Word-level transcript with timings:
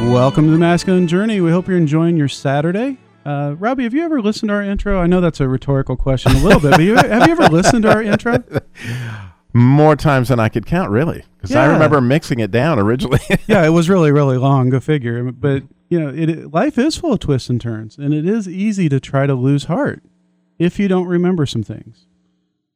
Welcome 0.00 0.46
to 0.46 0.50
the 0.52 0.58
Masculine 0.58 1.06
Journey. 1.06 1.40
We 1.40 1.50
hope 1.50 1.68
you're 1.68 1.76
enjoying 1.76 2.16
your 2.16 2.28
Saturday. 2.28 2.98
Uh, 3.24 3.54
Robbie, 3.58 3.84
have 3.84 3.94
you 3.94 4.02
ever 4.04 4.20
listened 4.20 4.48
to 4.48 4.54
our 4.54 4.62
intro? 4.62 4.98
I 5.00 5.06
know 5.06 5.20
that's 5.20 5.40
a 5.40 5.48
rhetorical 5.48 5.96
question 5.96 6.32
a 6.32 6.38
little 6.42 6.60
bit, 6.60 6.72
but 6.72 6.80
you, 6.80 6.94
have 6.96 7.26
you 7.26 7.32
ever 7.32 7.48
listened 7.48 7.82
to 7.82 7.92
our 7.92 8.02
intro? 8.02 8.42
More 9.52 9.96
times 9.96 10.28
than 10.28 10.40
I 10.40 10.48
could 10.48 10.66
count, 10.66 10.90
really, 10.90 11.24
because 11.36 11.54
I 11.54 11.66
remember 11.66 12.00
mixing 12.00 12.40
it 12.40 12.50
down 12.50 12.78
originally. 12.78 13.20
yeah, 13.46 13.64
it 13.64 13.70
was 13.70 13.88
really, 13.88 14.10
really 14.10 14.36
long. 14.36 14.70
Go 14.70 14.80
figure. 14.80 15.30
But 15.32 15.64
you 15.88 16.00
know, 16.00 16.08
it, 16.08 16.28
it- 16.30 16.52
life 16.52 16.78
is 16.78 16.96
full 16.96 17.12
of 17.12 17.20
twists 17.20 17.48
and 17.50 17.60
turns, 17.60 17.96
and 17.98 18.12
it 18.14 18.26
is 18.26 18.48
easy 18.48 18.88
to 18.88 19.00
try 19.00 19.26
to 19.26 19.34
lose 19.34 19.64
heart 19.64 20.02
if 20.58 20.78
you 20.78 20.88
don't 20.88 21.06
remember 21.06 21.46
some 21.46 21.62
things. 21.62 22.06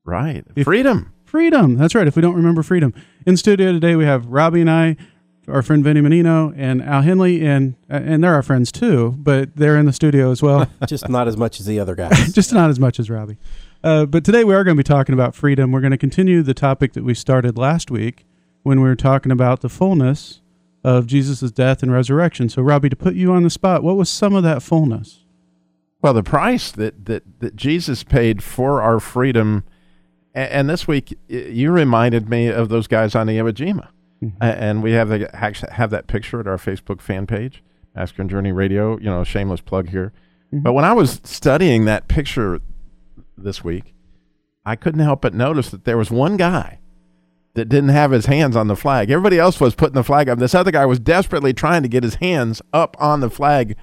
right, 0.04 0.44
If- 0.56 0.64
freedom. 0.64 1.10
Freedom. 1.24 1.76
That's 1.76 1.96
right. 1.96 2.06
If 2.06 2.14
we 2.14 2.22
don't 2.22 2.36
remember 2.36 2.62
freedom. 2.62 2.94
In 3.26 3.36
studio 3.36 3.72
today, 3.72 3.96
we 3.96 4.04
have 4.04 4.26
Robbie 4.26 4.60
and 4.60 4.70
I, 4.70 4.96
our 5.48 5.62
friend 5.62 5.84
Vinny 5.84 6.00
Menino, 6.00 6.52
and 6.56 6.82
Al 6.82 7.02
Henley, 7.02 7.44
and 7.46 7.74
and 7.88 8.22
they're 8.24 8.34
our 8.34 8.42
friends 8.42 8.72
too, 8.72 9.14
but 9.18 9.56
they're 9.56 9.76
in 9.76 9.86
the 9.86 9.92
studio 9.92 10.30
as 10.30 10.42
well. 10.42 10.70
just 10.86 11.08
not 11.08 11.28
as 11.28 11.36
much 11.36 11.60
as 11.60 11.66
the 11.66 11.78
other 11.80 11.94
guys. 11.96 12.32
just 12.32 12.52
not 12.52 12.70
as 12.70 12.80
much 12.80 12.98
as 12.98 13.10
Robbie. 13.10 13.38
Uh, 13.82 14.06
but 14.06 14.24
today 14.24 14.44
we 14.44 14.54
are 14.54 14.64
going 14.64 14.76
to 14.76 14.80
be 14.80 14.84
talking 14.86 15.12
about 15.12 15.34
freedom. 15.34 15.70
We're 15.70 15.82
going 15.82 15.90
to 15.90 15.98
continue 15.98 16.42
the 16.42 16.54
topic 16.54 16.94
that 16.94 17.04
we 17.04 17.12
started 17.12 17.58
last 17.58 17.90
week 17.90 18.24
when 18.62 18.80
we 18.80 18.88
were 18.88 18.96
talking 18.96 19.30
about 19.30 19.60
the 19.60 19.68
fullness 19.68 20.40
of 20.82 21.06
Jesus' 21.06 21.50
death 21.50 21.82
and 21.82 21.92
resurrection. 21.92 22.48
So, 22.48 22.62
Robbie, 22.62 22.88
to 22.88 22.96
put 22.96 23.14
you 23.14 23.32
on 23.32 23.42
the 23.42 23.50
spot, 23.50 23.82
what 23.82 23.96
was 23.96 24.08
some 24.08 24.34
of 24.34 24.42
that 24.42 24.62
fullness? 24.62 25.24
Well, 26.00 26.12
the 26.12 26.22
price 26.22 26.70
that, 26.72 27.06
that, 27.06 27.40
that 27.40 27.56
Jesus 27.56 28.02
paid 28.02 28.42
for 28.42 28.82
our 28.82 29.00
freedom. 29.00 29.64
And, 30.34 30.50
and 30.50 30.70
this 30.70 30.86
week, 30.86 31.18
you 31.28 31.70
reminded 31.70 32.28
me 32.28 32.48
of 32.48 32.68
those 32.68 32.86
guys 32.86 33.14
on 33.14 33.26
the 33.26 33.38
Iwo 33.38 33.52
Jima. 33.52 33.88
A- 34.40 34.44
And 34.44 34.82
we 34.82 34.92
have, 34.92 35.08
the, 35.08 35.28
have 35.72 35.90
that 35.90 36.06
picture 36.06 36.40
at 36.40 36.46
our 36.46 36.56
Facebook 36.56 37.00
fan 37.00 37.26
page, 37.26 37.62
Masculine 37.94 38.28
Journey 38.28 38.52
Radio. 38.52 38.98
You 38.98 39.06
know, 39.06 39.24
shameless 39.24 39.60
plug 39.60 39.88
here. 39.90 40.12
But 40.52 40.72
when 40.72 40.84
I 40.84 40.92
was 40.92 41.20
studying 41.24 41.84
that 41.86 42.06
picture 42.08 42.60
this 43.36 43.64
week, 43.64 43.94
I 44.64 44.76
couldn't 44.76 45.00
help 45.00 45.20
but 45.22 45.34
notice 45.34 45.70
that 45.70 45.84
there 45.84 45.98
was 45.98 46.10
one 46.10 46.36
guy 46.36 46.78
that 47.54 47.68
didn't 47.68 47.90
have 47.90 48.10
his 48.12 48.26
hands 48.26 48.56
on 48.56 48.68
the 48.68 48.76
flag. 48.76 49.10
Everybody 49.10 49.38
else 49.38 49.60
was 49.60 49.74
putting 49.74 49.94
the 49.94 50.04
flag 50.04 50.28
up. 50.28 50.38
This 50.38 50.54
other 50.54 50.70
guy 50.70 50.86
was 50.86 50.98
desperately 51.00 51.52
trying 51.52 51.82
to 51.82 51.88
get 51.88 52.02
his 52.04 52.16
hands 52.16 52.62
up 52.72 52.96
on 53.00 53.20
the 53.20 53.30
flag. 53.30 53.76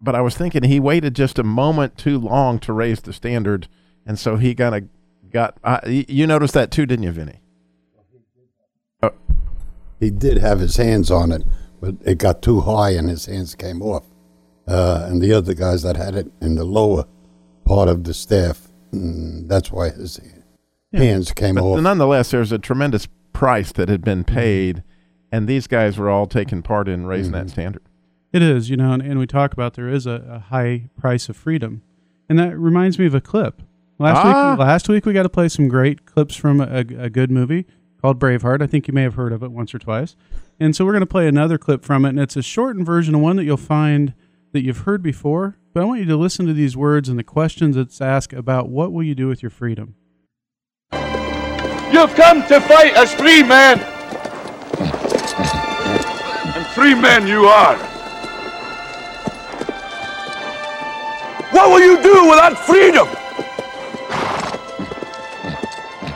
But 0.00 0.14
I 0.14 0.20
was 0.22 0.36
thinking 0.36 0.62
he 0.64 0.80
waited 0.80 1.14
just 1.14 1.38
a 1.38 1.42
moment 1.44 1.96
too 1.96 2.18
long 2.18 2.58
to 2.60 2.72
raise 2.72 3.00
the 3.00 3.12
standard, 3.14 3.68
and 4.06 4.18
so 4.18 4.36
he 4.36 4.54
kind 4.54 4.74
of 4.74 5.30
got. 5.30 5.58
Uh, 5.64 5.80
you 5.86 6.26
noticed 6.26 6.52
that 6.54 6.70
too, 6.70 6.84
didn't 6.84 7.04
you, 7.04 7.12
Vinny? 7.12 7.40
He 10.00 10.10
did 10.10 10.38
have 10.38 10.60
his 10.60 10.76
hands 10.76 11.10
on 11.10 11.32
it, 11.32 11.42
but 11.80 11.94
it 12.04 12.18
got 12.18 12.42
too 12.42 12.60
high 12.60 12.90
and 12.90 13.08
his 13.08 13.26
hands 13.26 13.54
came 13.54 13.82
off. 13.82 14.04
Uh, 14.68 15.06
and 15.08 15.22
the 15.22 15.32
other 15.32 15.54
guys 15.54 15.82
that 15.82 15.96
had 15.96 16.14
it 16.14 16.30
in 16.40 16.56
the 16.56 16.64
lower 16.64 17.04
part 17.64 17.88
of 17.88 18.04
the 18.04 18.12
staff, 18.14 18.68
mm, 18.92 19.46
that's 19.48 19.70
why 19.70 19.90
his 19.90 20.20
hands 20.92 21.32
came 21.32 21.54
But 21.54 21.64
off. 21.64 21.80
nonetheless, 21.80 22.30
there's 22.30 22.52
a 22.52 22.58
tremendous 22.58 23.06
price 23.32 23.72
that 23.72 23.88
had 23.88 24.02
been 24.02 24.24
paid, 24.24 24.82
and 25.30 25.46
these 25.48 25.66
guys 25.66 25.98
were 25.98 26.10
all 26.10 26.26
taking 26.26 26.62
part 26.62 26.88
in 26.88 27.06
raising 27.06 27.32
that 27.32 27.50
standard. 27.50 27.82
It 28.32 28.42
is, 28.42 28.68
you 28.68 28.76
know, 28.76 28.92
and, 28.92 29.02
and 29.02 29.18
we 29.18 29.26
talk 29.26 29.52
about 29.52 29.74
there 29.74 29.88
is 29.88 30.06
a, 30.06 30.24
a 30.28 30.38
high 30.38 30.90
price 30.98 31.28
of 31.28 31.36
freedom. 31.36 31.82
And 32.28 32.38
that 32.40 32.58
reminds 32.58 32.98
me 32.98 33.06
of 33.06 33.14
a 33.14 33.20
clip. 33.20 33.62
Last 33.98 34.18
Ah. 34.24 34.50
week 34.50 34.58
last 34.58 34.88
week 34.88 35.06
we 35.06 35.12
got 35.12 35.22
to 35.22 35.28
play 35.28 35.48
some 35.48 35.68
great 35.68 36.04
clips 36.04 36.34
from 36.34 36.60
a, 36.60 36.78
a 36.98 37.08
good 37.08 37.30
movie 37.30 37.66
called 38.00 38.18
Braveheart. 38.18 38.62
I 38.62 38.66
think 38.66 38.88
you 38.88 38.94
may 38.94 39.02
have 39.02 39.14
heard 39.14 39.32
of 39.32 39.42
it 39.42 39.50
once 39.50 39.74
or 39.74 39.78
twice. 39.78 40.16
And 40.58 40.74
so 40.74 40.84
we're 40.84 40.92
going 40.92 41.00
to 41.00 41.06
play 41.06 41.28
another 41.28 41.58
clip 41.58 41.84
from 41.84 42.04
it 42.04 42.10
and 42.10 42.20
it's 42.20 42.36
a 42.36 42.42
shortened 42.42 42.86
version 42.86 43.14
of 43.14 43.20
one 43.20 43.36
that 43.36 43.44
you'll 43.44 43.56
find 43.56 44.14
that 44.52 44.62
you've 44.62 44.78
heard 44.78 45.02
before. 45.02 45.58
But 45.74 45.82
I 45.82 45.86
want 45.86 46.00
you 46.00 46.06
to 46.06 46.16
listen 46.16 46.46
to 46.46 46.54
these 46.54 46.76
words 46.76 47.08
and 47.08 47.18
the 47.18 47.24
questions 47.24 47.76
it's 47.76 48.00
asked 48.00 48.32
about 48.32 48.70
what 48.70 48.92
will 48.92 49.02
you 49.02 49.14
do 49.14 49.28
with 49.28 49.42
your 49.42 49.50
freedom. 49.50 49.94
You've 51.92 52.14
come 52.14 52.46
to 52.48 52.60
fight 52.60 52.94
as 52.94 53.12
free 53.14 53.42
men. 53.42 53.80
And 56.56 56.66
free 56.68 56.94
men 56.94 57.26
you 57.26 57.46
are. 57.46 57.76
What 61.52 61.70
will 61.70 61.80
you 61.80 62.02
do 62.02 62.28
with 62.28 62.38
that 62.38 62.58
freedom? 62.66 63.06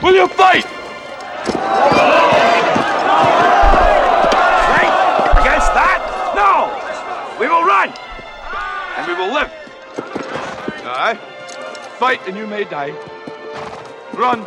Will 0.01 0.15
you 0.15 0.27
fight? 0.27 0.65
Fight 4.71 4.93
against 5.39 5.71
that? 5.73 5.99
No! 6.35 6.71
We 7.39 7.47
will 7.47 7.63
run! 7.63 7.89
And 8.97 9.07
we 9.07 9.13
will 9.13 9.33
live. 9.33 9.51
Aye. 10.83 11.15
Fight 11.97 12.19
and 12.27 12.35
you 12.35 12.47
may 12.47 12.63
die. 12.63 12.91
Run 14.13 14.45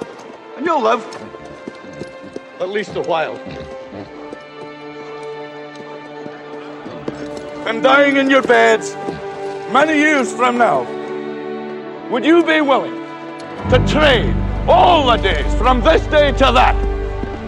and 0.56 0.66
you'll 0.66 0.82
live. 0.82 1.04
At 2.60 2.68
least 2.68 2.94
a 2.96 3.02
while. 3.02 3.36
And 7.66 7.82
dying 7.82 8.16
in 8.18 8.28
your 8.28 8.42
beds 8.42 8.94
many 9.72 9.98
years 9.98 10.32
from 10.32 10.58
now, 10.58 10.84
would 12.10 12.24
you 12.24 12.44
be 12.44 12.60
willing 12.60 12.94
to 13.70 13.84
trade 13.88 14.36
all 14.68 15.06
the 15.06 15.16
days 15.16 15.54
from 15.56 15.80
this 15.80 16.06
day 16.06 16.32
to 16.32 16.50
that 16.52 16.74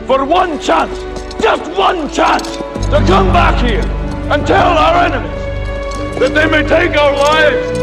for 0.07 0.25
one 0.25 0.61
chance, 0.61 0.99
just 1.43 1.71
one 1.79 2.11
chance, 2.11 2.57
to 2.57 3.03
come 3.07 3.33
back 3.33 3.65
here 3.65 3.85
and 4.31 4.47
tell 4.47 4.79
our 4.79 5.05
enemies 5.07 6.21
that 6.21 6.33
they 6.35 6.47
may 6.49 6.67
take 6.67 6.97
our 6.97 7.13
lives, 7.13 7.79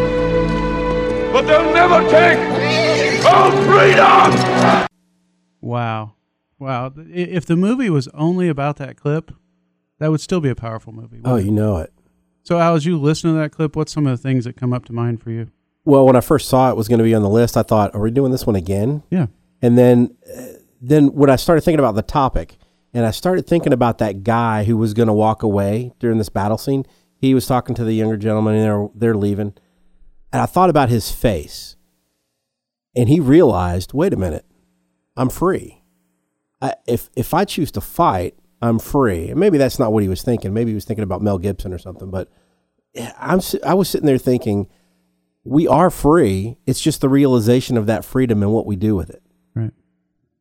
but 1.34 1.42
they'll 1.44 1.74
never 1.74 2.02
take 2.10 2.40
our 3.26 3.52
freedom! 3.64 4.88
Wow. 5.62 6.14
Wow. 6.60 6.94
If 6.96 7.46
the 7.46 7.56
movie 7.56 7.90
was 7.90 8.08
only 8.10 8.48
about 8.50 8.78
that 8.78 8.98
clip, 8.98 9.32
that 10.00 10.12
would 10.12 10.22
still 10.22 10.42
be 10.42 10.50
a 10.50 10.56
powerful 10.56 10.94
movie. 10.94 11.22
oh, 11.26 11.36
you 11.36 11.52
know 11.52 11.78
it. 11.78 11.92
So, 12.44 12.60
Al, 12.60 12.76
as 12.76 12.86
you 12.86 12.98
listen 12.98 13.32
to 13.32 13.38
that 13.40 13.52
clip, 13.52 13.76
what's 13.76 13.92
some 13.94 14.06
of 14.06 14.12
the 14.18 14.22
things 14.22 14.46
that 14.46 14.58
come 14.58 14.74
up 14.74 14.86
to 14.86 14.94
mind 14.94 15.22
for 15.22 15.32
you? 15.32 15.52
Well, 15.86 16.06
when 16.06 16.16
I 16.16 16.22
first 16.22 16.48
saw 16.48 16.70
it 16.70 16.78
was 16.78 16.88
going 16.88 17.00
to 17.00 17.04
be 17.04 17.14
on 17.14 17.24
the 17.24 17.30
list, 17.30 17.58
I 17.58 17.64
thought, 17.64 17.94
"Are 17.94 18.02
we 18.02 18.12
doing 18.12 18.32
this 18.32 18.46
one 18.46 18.56
again?" 18.56 19.04
Yeah. 19.10 19.28
And 19.62 19.78
then, 19.78 20.16
uh, 20.30 20.60
then 20.82 21.08
when 21.14 21.30
I 21.30 21.36
started 21.36 21.62
thinking 21.62 21.80
about 21.80 21.96
the 21.96 22.02
topic, 22.02 22.58
and 22.94 23.06
I 23.06 23.12
started 23.12 23.48
thinking 23.48 23.74
about 23.74 23.98
that 23.98 24.24
guy 24.24 24.64
who 24.64 24.78
was 24.78 24.94
going 24.94 25.08
to 25.08 25.14
walk 25.14 25.44
away 25.44 25.94
during 26.00 26.18
this 26.18 26.30
battle 26.30 26.58
scene, 26.58 26.86
he 27.18 27.34
was 27.34 27.48
talking 27.48 27.76
to 27.76 27.84
the 27.84 27.94
younger 27.94 28.18
gentleman, 28.18 28.56
and 28.56 28.64
they're 28.64 28.90
they're 28.96 29.18
leaving, 29.18 29.54
and 30.32 30.42
I 30.42 30.46
thought 30.46 30.70
about 30.70 30.90
his 30.90 31.12
face, 31.12 31.76
and 32.96 33.10
he 33.10 33.20
realized, 33.20 33.94
wait 33.94 34.14
a 34.14 34.18
minute, 34.18 34.46
I'm 35.16 35.30
free. 35.30 35.84
I, 36.62 36.76
if 36.88 37.10
if 37.16 37.34
I 37.34 37.46
choose 37.46 37.72
to 37.72 37.82
fight, 37.82 38.36
I'm 38.62 38.80
free. 38.80 39.30
And 39.30 39.40
maybe 39.40 39.58
that's 39.58 39.80
not 39.80 39.92
what 39.92 40.04
he 40.04 40.10
was 40.10 40.22
thinking. 40.22 40.54
Maybe 40.54 40.72
he 40.72 40.76
was 40.76 40.86
thinking 40.86 41.04
about 41.04 41.22
Mel 41.22 41.38
Gibson 41.38 41.74
or 41.74 41.78
something. 41.78 42.10
But 42.10 42.30
I'm 43.18 43.42
I 43.66 43.74
was 43.74 43.90
sitting 43.90 44.08
there 44.08 44.18
thinking, 44.18 44.68
we 45.44 45.68
are 45.68 45.90
free. 45.90 46.58
It's 46.66 46.82
just 46.82 47.02
the 47.02 47.10
realization 47.10 47.78
of 47.78 47.86
that 47.88 48.06
freedom 48.06 48.42
and 48.42 48.52
what 48.52 48.66
we 48.66 48.76
do 48.76 48.96
with 48.96 49.10
it. 49.10 49.22
Right. 49.54 49.74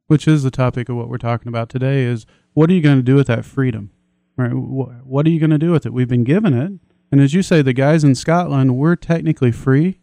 Which 0.06 0.28
is 0.28 0.42
the 0.42 0.50
topic 0.50 0.88
of 0.88 0.96
what 0.96 1.08
we're 1.08 1.18
talking 1.18 1.48
about 1.48 1.68
today 1.68 2.02
is 2.04 2.26
what 2.54 2.70
are 2.70 2.74
you 2.74 2.82
going 2.82 2.98
to 2.98 3.02
do 3.02 3.16
with 3.16 3.26
that 3.26 3.44
freedom? 3.44 3.90
Right? 4.36 4.52
What 4.52 5.26
are 5.26 5.30
you 5.30 5.40
going 5.40 5.50
to 5.50 5.58
do 5.58 5.72
with 5.72 5.86
it? 5.86 5.92
We've 5.92 6.08
been 6.08 6.24
given 6.24 6.54
it. 6.54 6.72
And 7.10 7.20
as 7.20 7.34
you 7.34 7.42
say, 7.42 7.60
the 7.60 7.72
guys 7.72 8.04
in 8.04 8.14
Scotland 8.14 8.76
were 8.76 8.96
technically 8.96 9.52
free. 9.52 10.00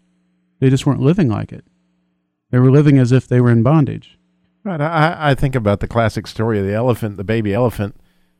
They 0.59 0.69
just 0.69 0.85
weren't 0.85 1.01
living 1.01 1.29
like 1.29 1.51
it. 1.51 1.65
They 2.51 2.59
were 2.59 2.71
living 2.71 2.97
as 2.97 3.11
if 3.11 3.27
they 3.27 3.41
were 3.41 3.51
in 3.51 3.63
bondage. 3.63 4.19
Right. 4.63 4.81
I, 4.81 5.31
I 5.31 5.35
think 5.35 5.55
about 5.55 5.79
the 5.79 5.87
classic 5.87 6.27
story 6.27 6.59
of 6.59 6.65
the 6.65 6.73
elephant, 6.73 7.17
the 7.17 7.23
baby 7.23 7.53
elephant, 7.53 7.95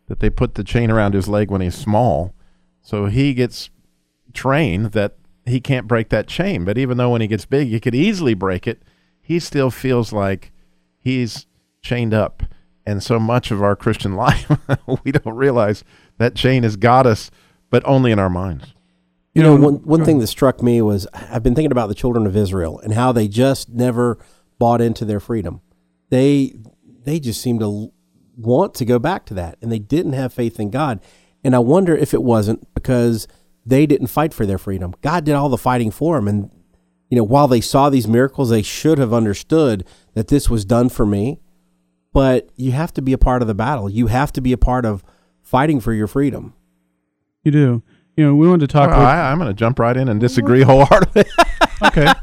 that 0.07 0.19
they 0.19 0.29
put 0.29 0.55
the 0.55 0.63
chain 0.63 0.91
around 0.91 1.13
his 1.13 1.27
leg 1.27 1.49
when 1.49 1.61
he's 1.61 1.75
small. 1.75 2.35
So 2.81 3.05
he 3.05 3.33
gets 3.33 3.69
trained 4.33 4.87
that 4.87 5.17
he 5.49 5.59
can't 5.59 5.87
break 5.87 6.09
that 6.09 6.27
chain. 6.27 6.65
But 6.65 6.77
even 6.77 6.97
though 6.97 7.11
when 7.11 7.21
he 7.21 7.27
gets 7.27 7.45
big, 7.45 7.69
he 7.69 7.79
could 7.79 7.95
easily 7.95 8.33
break 8.33 8.67
it, 8.67 8.81
he 9.21 9.39
still 9.39 9.71
feels 9.71 10.11
like 10.11 10.51
he's 10.99 11.45
chained 11.81 12.13
up. 12.13 12.43
And 12.85 13.03
so 13.03 13.19
much 13.19 13.51
of 13.51 13.61
our 13.61 13.75
Christian 13.75 14.15
life, 14.15 14.49
we 15.03 15.11
don't 15.11 15.35
realize 15.35 15.83
That 16.17 16.35
chain 16.35 16.63
has 16.63 16.75
got 16.75 17.05
us, 17.05 17.31
but 17.69 17.83
only 17.85 18.11
in 18.11 18.19
our 18.19 18.29
minds. 18.29 18.73
You 19.35 19.43
know, 19.43 19.55
one, 19.55 19.75
one 19.85 20.03
thing 20.03 20.19
that 20.19 20.27
struck 20.27 20.61
me 20.61 20.81
was 20.81 21.07
I've 21.13 21.43
been 21.43 21.55
thinking 21.55 21.71
about 21.71 21.87
the 21.87 21.95
children 21.95 22.25
of 22.25 22.35
Israel 22.35 22.79
and 22.79 22.93
how 22.93 23.11
they 23.11 23.27
just 23.27 23.69
never 23.69 24.17
bought 24.57 24.81
into 24.81 25.05
their 25.05 25.19
freedom. 25.19 25.61
They 26.09 26.55
they 27.03 27.19
just 27.19 27.41
seemed 27.41 27.61
to 27.61 27.93
want 28.35 28.73
to 28.75 28.85
go 28.85 28.99
back 28.99 29.25
to 29.27 29.33
that, 29.35 29.57
and 29.61 29.71
they 29.71 29.79
didn't 29.79 30.13
have 30.13 30.33
faith 30.33 30.59
in 30.59 30.71
God. 30.71 30.99
And 31.43 31.55
I 31.55 31.59
wonder 31.59 31.95
if 31.95 32.13
it 32.13 32.23
wasn't 32.23 32.73
because 32.73 33.27
they 33.69 33.85
didn't 33.85 34.07
fight 34.07 34.33
for 34.33 34.45
their 34.45 34.57
freedom. 34.57 34.93
God 35.01 35.23
did 35.23 35.35
all 35.35 35.49
the 35.49 35.57
fighting 35.57 35.91
for 35.91 36.15
them, 36.15 36.27
and 36.27 36.51
you 37.09 37.17
know, 37.17 37.23
while 37.23 37.47
they 37.47 37.61
saw 37.61 37.89
these 37.89 38.07
miracles, 38.07 38.49
they 38.49 38.61
should 38.61 38.97
have 38.97 39.13
understood 39.13 39.85
that 40.13 40.27
this 40.27 40.49
was 40.49 40.65
done 40.65 40.89
for 40.89 41.05
me. 41.05 41.39
But 42.11 42.49
you 42.55 42.71
have 42.71 42.93
to 42.93 43.01
be 43.01 43.13
a 43.13 43.17
part 43.17 43.41
of 43.41 43.47
the 43.47 43.53
battle. 43.53 43.89
You 43.89 44.07
have 44.07 44.31
to 44.33 44.41
be 44.41 44.51
a 44.51 44.57
part 44.57 44.85
of 44.85 45.03
fighting 45.41 45.79
for 45.79 45.93
your 45.93 46.07
freedom. 46.07 46.53
You 47.43 47.51
do. 47.51 47.83
You 48.17 48.25
know, 48.25 48.35
we 48.35 48.47
wanted 48.47 48.67
to 48.67 48.73
talk. 48.73 48.89
Well, 48.89 48.99
with, 48.99 49.07
I, 49.07 49.31
I'm 49.31 49.37
going 49.37 49.49
to 49.49 49.53
jump 49.53 49.79
right 49.79 49.95
in 49.95 50.09
and 50.09 50.19
disagree 50.19 50.63
wholeheartedly. 50.63 51.25
okay. 51.83 52.13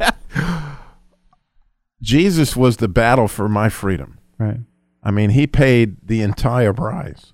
Jesus 2.03 2.57
was 2.57 2.79
the 2.79 2.89
battle 2.89 3.29
for 3.29 3.49
my 3.49 3.69
freedom. 3.69 4.19
Right. 4.39 4.59
I 5.03 5.11
mean, 5.11 5.31
he 5.31 5.47
paid 5.47 5.97
the 6.03 6.21
entire 6.21 6.73
price. 6.73 7.33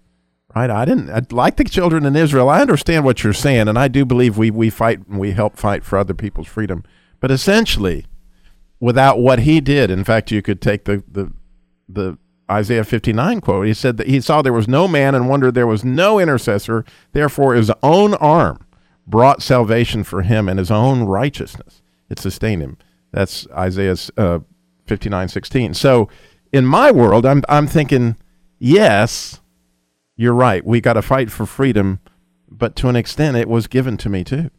Right? 0.55 0.71
I 0.71 0.85
didn't 0.85 1.11
I, 1.11 1.23
like 1.31 1.57
the 1.57 1.65
children 1.65 2.05
in 2.05 2.15
Israel. 2.15 2.49
I 2.49 2.61
understand 2.61 3.05
what 3.05 3.25
you're 3.25 3.33
saying, 3.33 3.69
and 3.69 3.79
I 3.79 3.89
do 3.89 4.05
believe 4.05 4.37
we 4.37 4.51
we 4.51 4.71
fight 4.71 5.07
and 5.09 5.19
we 5.19 5.33
help 5.33 5.57
fight 5.57 5.85
for 5.85 5.99
other 5.99 6.15
people's 6.15 6.49
freedom. 6.49 6.85
But 7.21 7.31
essentially, 7.31 8.07
without 8.81 9.19
what 9.19 9.41
he 9.41 9.61
did, 9.61 9.91
in 9.91 10.05
fact, 10.05 10.31
you 10.31 10.43
could 10.43 10.61
take 10.61 10.85
the 10.85 11.03
the 11.11 11.33
the 11.89 12.19
Isaiah 12.51 12.85
59 12.85 13.41
quote. 13.41 13.67
He 13.67 13.75
said 13.75 13.97
that 13.97 14.09
he 14.09 14.21
saw 14.21 14.43
there 14.43 14.53
was 14.53 14.69
no 14.69 14.87
man 14.87 15.15
and 15.15 15.29
wondered 15.29 15.55
there 15.55 15.67
was 15.67 15.85
no 15.85 16.19
intercessor. 16.19 16.85
Therefore, 17.13 17.55
his 17.55 17.71
own 17.83 18.15
arm 18.15 18.67
brought 19.07 19.43
salvation 19.43 20.05
for 20.05 20.23
him 20.23 20.49
and 20.49 20.59
his 20.59 20.71
own 20.71 21.05
righteousness. 21.05 21.83
It 22.11 22.19
sustained 22.19 22.63
him. 22.63 22.77
That's 23.11 23.47
Isaiah 23.51 23.97
uh, 24.17 24.41
59 24.87 25.29
16. 25.29 25.75
So 25.75 26.09
in 26.53 26.67
my 26.67 26.91
world, 26.91 27.25
I'm, 27.25 27.43
I'm 27.49 27.67
thinking, 27.67 28.17
yes, 28.59 29.41
you're 30.17 30.35
right. 30.35 30.65
We 30.65 30.81
got 30.81 30.95
to 30.95 31.03
fight 31.03 31.31
for 31.31 31.47
freedom, 31.47 32.01
but 32.51 32.77
to 32.77 32.89
an 32.89 32.97
extent, 32.97 33.37
it 33.37 33.49
was 33.49 33.67
given 33.67 33.97
to 33.99 34.09
me 34.09 34.25
too. 34.25 34.51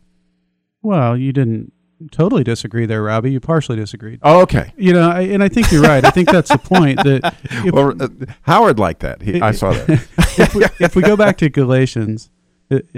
Well, 0.82 1.16
you 1.16 1.32
didn't 1.32 1.72
totally 2.12 2.44
disagree 2.44 2.86
there, 2.86 3.04
Robbie. 3.04 3.32
You 3.32 3.40
partially 3.40 3.78
disagreed. 3.78 4.20
Oh, 4.24 4.42
okay. 4.42 4.74
You 4.76 4.94
know, 4.94 5.10
I, 5.10 5.22
and 5.22 5.42
I 5.44 5.48
think 5.48 5.72
you're 5.72 5.82
right. 5.84 6.04
I 6.04 6.10
think 6.10 6.30
that's 6.30 6.50
the 6.50 6.58
point 6.58 6.98
that 7.04 7.36
if, 7.44 7.74
Well, 7.74 7.94
uh, 8.02 8.10
Howard 8.42 8.80
liked 8.80 9.02
that. 9.02 9.22
He, 9.22 9.40
I 9.42 9.52
saw 9.52 9.72
that. 9.72 9.90
if, 10.38 10.54
we, 10.56 10.66
if 10.80 10.96
we 10.96 11.02
go 11.02 11.16
back 11.16 11.38
to 11.38 11.50
Galatians 11.50 12.30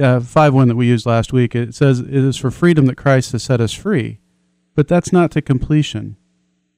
uh, 0.01 0.19
five 0.21 0.53
one 0.53 0.67
that 0.69 0.75
we 0.75 0.87
used 0.87 1.05
last 1.05 1.33
week, 1.33 1.53
it 1.55 1.75
says 1.75 1.99
it 1.99 2.09
is 2.13 2.37
for 2.37 2.49
freedom 2.49 2.85
that 2.87 2.95
Christ 2.95 3.33
has 3.33 3.43
set 3.43 3.61
us 3.61 3.73
free, 3.73 4.19
but 4.73 4.87
that's 4.87 5.11
not 5.11 5.31
the 5.31 5.41
completion 5.41 6.15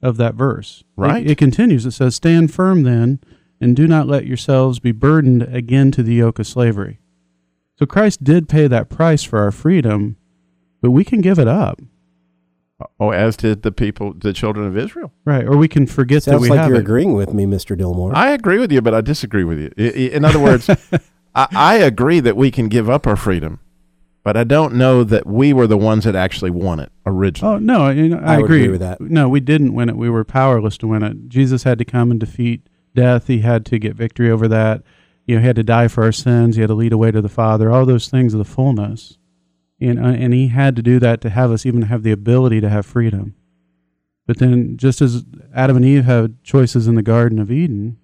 of 0.02 0.18
that 0.18 0.34
verse. 0.36 0.80
It- 0.82 0.86
Right. 1.02 1.28
It, 1.28 1.38
continues. 1.38 1.86
It 1.86 1.92
says, 1.92 2.16
"Stand 2.16 2.52
firm 2.54 2.84
then, 2.84 3.20
and 3.60 3.76
do 3.76 3.88
not 3.88 4.08
let 4.08 4.26
yourselves 4.26 4.80
be 4.80 4.92
burdened 4.92 5.44
again 5.44 5.92
to 5.92 6.04
the 6.04 6.16
yoke 6.16 6.40
of 6.40 6.48
slavery." 6.48 7.00
So 7.80 7.86
Christ 7.86 8.24
did 8.24 8.50
pay 8.50 8.68
that 8.68 8.90
price 8.90 9.24
for 9.24 9.40
our 9.40 9.52
freedom, 9.52 10.18
but 10.82 10.92
we 10.92 11.04
can 11.04 11.22
give 11.22 11.38
it 11.40 11.48
up, 11.48 11.80
Oh, 13.00 13.10
as 13.12 13.36
did 13.38 13.64
the 13.64 13.72
people, 13.72 14.14
the 14.16 14.34
children 14.34 14.68
of 14.68 14.78
Israel. 14.78 15.12
right? 15.26 15.46
Or 15.48 15.58
we 15.58 15.68
can 15.68 15.88
forget 15.88 16.24
that 16.26 16.32
Sounds 16.32 16.42
we 16.44 16.50
like 16.50 16.60
have 16.60 16.70
you're 16.70 16.78
it. 16.78 16.82
agreeing 16.82 17.14
with 17.14 17.34
me, 17.34 17.46
Mr. 17.46 17.76
Dilmore. 17.76 18.14
I 18.16 18.30
agree 18.32 18.60
with 18.60 18.72
you, 18.72 18.82
but 18.82 18.94
I 18.94 19.02
disagree 19.02 19.44
with 19.44 19.58
you. 19.60 19.72
I- 19.78 19.82
I- 19.84 20.16
In 20.16 20.24
other 20.26 20.40
words, 20.40 20.70
I, 21.36 21.48
I 21.52 21.76
agree 21.78 22.20
that 22.20 22.38
we 22.38 22.52
can 22.52 22.68
give 22.68 22.88
up 22.90 23.08
our 23.08 23.16
freedom, 23.16 23.60
but 24.24 24.38
I 24.38 24.44
don't 24.44 24.76
know 24.76 25.04
that 25.04 25.26
we 25.26 25.54
were 25.54 25.66
the 25.68 25.78
ones 25.78 26.04
that 26.04 26.16
actually 26.16 26.52
won 26.52 26.80
it 26.80 26.92
originally. 27.06 27.56
Oh 27.56 27.58
no, 27.60 27.90
you 27.90 28.10
know, 28.10 28.18
I, 28.18 28.36
I 28.36 28.40
agree. 28.40 28.60
agree 28.62 28.70
with 28.70 28.82
that. 28.82 29.02
No, 29.02 29.28
we 29.28 29.40
didn't 29.40 29.74
win 29.74 29.90
it. 29.90 29.98
We 29.98 30.10
were 30.10 30.24
powerless 30.24 30.78
to 30.80 30.88
win 30.88 31.02
it. 31.04 31.30
Jesus 31.30 31.64
had 31.64 31.78
to 31.80 31.86
come 31.86 32.12
and 32.12 32.20
defeat 32.20 32.62
death. 32.98 33.28
He 33.28 33.40
had 33.40 33.66
to 33.68 33.80
get 33.80 33.96
victory 33.96 34.30
over 34.30 34.48
that. 34.48 34.84
You 35.26 35.36
know, 35.36 35.42
he 35.42 35.48
had 35.48 35.56
to 35.56 35.64
die 35.64 35.88
for 35.88 36.04
our 36.04 36.12
sins. 36.12 36.56
He 36.56 36.62
had 36.62 36.68
to 36.68 36.74
lead 36.74 36.94
away 36.94 37.12
to 37.12 37.22
the 37.22 37.30
Father. 37.30 37.70
All 37.70 37.86
those 37.86 38.10
things 38.10 38.34
of 38.34 38.40
the 38.40 38.46
fullness, 38.46 39.18
and 39.80 40.00
uh, 40.00 40.10
and 40.10 40.34
he 40.34 40.50
had 40.50 40.76
to 40.76 40.82
do 40.82 41.00
that 41.00 41.22
to 41.22 41.30
have 41.30 41.52
us 41.52 41.66
even 41.66 41.84
have 41.84 42.04
the 42.04 42.12
ability 42.12 42.62
to 42.62 42.70
have 42.70 42.86
freedom. 42.86 43.36
But 44.26 44.40
then, 44.40 44.78
just 44.78 45.02
as 45.02 45.24
Adam 45.56 45.78
and 45.78 45.86
Eve 45.86 46.06
had 46.06 46.44
choices 46.44 46.88
in 46.88 46.96
the 46.96 47.02
Garden 47.02 47.40
of 47.40 47.52
Eden, 47.52 47.98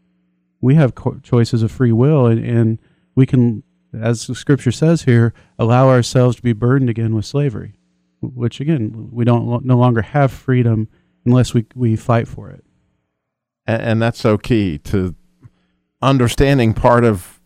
we 0.62 0.76
have 0.76 0.96
co- 0.96 1.20
choices 1.22 1.64
of 1.64 1.72
free 1.72 1.92
will, 1.92 2.26
and, 2.26 2.46
and 2.46 2.80
we 3.16 3.26
can, 3.26 3.64
as 3.94 4.28
the 4.28 4.36
Scripture 4.36 4.72
says 4.72 5.04
here, 5.04 5.34
allow 5.60 5.90
ourselves 5.90 6.38
to 6.38 6.42
be 6.42 6.54
burdened 6.54 6.90
again 6.90 7.14
with 7.14 7.26
slavery 7.26 7.76
which 8.24 8.60
again 8.60 9.10
we 9.12 9.26
don't 9.26 9.66
no 9.66 9.78
longer 9.78 10.02
have 10.02 10.32
freedom 10.32 10.88
unless 11.26 11.54
we 11.54 11.66
we 11.76 11.96
fight 11.96 12.28
for 12.28 12.50
it. 12.50 12.64
And, 13.66 13.82
and 13.82 14.02
that's 14.02 14.20
so 14.20 14.38
key 14.38 14.78
to 14.80 15.16
understanding 16.02 16.74
part 16.74 17.04
of 17.04 17.40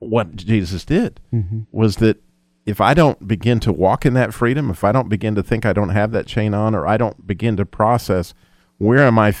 what 0.00 0.36
Jesus 0.36 0.84
did 0.84 1.20
Mm-hmm. 1.32 1.60
was 1.72 1.96
that 1.96 2.22
if 2.66 2.80
I 2.80 2.92
don't 2.92 3.26
begin 3.26 3.60
to 3.60 3.72
walk 3.72 4.04
in 4.04 4.14
that 4.14 4.34
freedom, 4.34 4.70
if 4.70 4.84
I 4.84 4.92
don't 4.92 5.08
begin 5.08 5.34
to 5.36 5.42
think 5.42 5.64
I 5.64 5.72
don't 5.72 5.88
have 5.88 6.12
that 6.12 6.26
chain 6.26 6.52
on, 6.52 6.74
or 6.74 6.86
I 6.86 6.96
don't 6.98 7.26
begin 7.26 7.56
to 7.56 7.64
process 7.64 8.34
where 8.76 9.04
am 9.04 9.18
I 9.18 9.34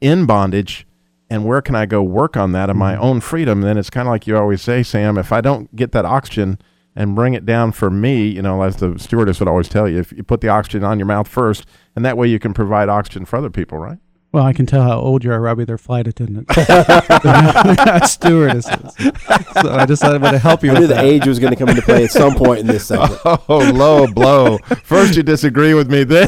in 0.00 0.26
bondage 0.26 0.86
and 1.28 1.44
where 1.44 1.60
can 1.62 1.74
I 1.74 1.86
go 1.86 2.02
work 2.02 2.36
on 2.36 2.52
that 2.52 2.70
in 2.70 2.76
my 2.76 2.96
own 2.96 3.20
freedom, 3.20 3.60
then 3.60 3.76
it's 3.76 3.90
kind 3.90 4.08
of 4.08 4.12
like 4.12 4.26
you 4.26 4.36
always 4.36 4.62
say, 4.62 4.82
Sam, 4.82 5.18
if 5.18 5.32
I 5.32 5.40
don't 5.40 5.74
get 5.76 5.92
that 5.92 6.04
oxygen 6.04 6.58
and 6.96 7.14
bring 7.14 7.34
it 7.34 7.44
down 7.44 7.72
for 7.72 7.90
me, 7.90 8.26
you 8.28 8.42
know, 8.42 8.62
as 8.62 8.76
the 8.76 8.98
stewardess 8.98 9.40
would 9.40 9.48
always 9.48 9.68
tell 9.68 9.88
you, 9.88 9.98
if 9.98 10.12
you 10.12 10.22
put 10.22 10.40
the 10.40 10.48
oxygen 10.48 10.84
on 10.84 10.98
your 10.98 11.06
mouth 11.06 11.28
first, 11.28 11.66
and 11.96 12.04
that 12.04 12.16
way 12.16 12.28
you 12.28 12.38
can 12.38 12.54
provide 12.54 12.88
oxygen 12.88 13.24
for 13.24 13.36
other 13.36 13.50
people, 13.50 13.78
right? 13.78 13.98
Well, 14.34 14.44
I 14.44 14.52
can 14.52 14.66
tell 14.66 14.82
how 14.82 14.98
old 14.98 15.22
you 15.22 15.30
are, 15.30 15.40
Robbie. 15.40 15.64
They're 15.64 15.78
flight 15.78 16.08
attendants, 16.08 16.52
stewardesses. 18.10 18.92
So 18.96 19.70
I 19.70 19.86
just 19.86 20.02
thought 20.02 20.12
I 20.12 20.16
would 20.18 20.40
help 20.40 20.64
you 20.64 20.72
I 20.72 20.74
knew 20.74 20.80
with 20.80 20.88
the 20.88 20.96
that. 20.96 21.04
age 21.04 21.24
was 21.24 21.38
going 21.38 21.52
to 21.52 21.56
come 21.56 21.68
into 21.68 21.82
play 21.82 22.02
at 22.02 22.10
some 22.10 22.34
point 22.34 22.58
in 22.58 22.66
this 22.66 22.88
segment. 22.88 23.20
Oh, 23.24 23.58
low 23.72 24.08
blow. 24.08 24.58
First 24.82 25.14
you 25.16 25.22
disagree 25.22 25.72
with 25.72 25.88
me, 25.88 26.02
then 26.02 26.26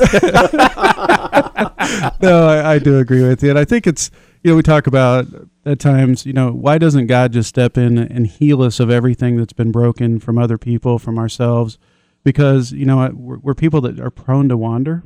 no, 2.23 2.47
I, 2.47 2.75
I 2.75 2.79
do 2.79 3.00
agree 3.00 3.26
with 3.26 3.43
you, 3.43 3.50
and 3.50 3.58
I 3.58 3.65
think 3.65 3.89
it's 3.89 4.13
you 4.44 4.53
know 4.53 4.56
we 4.56 4.63
talk 4.63 4.86
about 4.86 5.27
at 5.65 5.81
times 5.81 6.25
you 6.25 6.32
know 6.32 6.53
why 6.53 6.79
doesn't 6.79 7.08
God 7.08 7.32
just 7.32 7.48
step 7.48 7.77
in 7.77 7.98
and 7.98 8.29
heal 8.29 8.63
us 8.63 8.79
of 8.79 8.89
everything 8.89 9.36
that's 9.36 9.53
been 9.53 9.72
broken 9.72 10.20
from 10.20 10.39
other 10.39 10.58
people, 10.58 11.01
from 11.01 11.19
ourselves, 11.19 11.77
because 12.22 12.70
you 12.70 12.86
know 12.86 13.10
we're, 13.13 13.39
we're 13.39 13.55
people 13.55 13.81
that 13.81 13.98
are 13.98 14.10
prone 14.10 14.48
to 14.48 14.56
wander. 14.56 15.03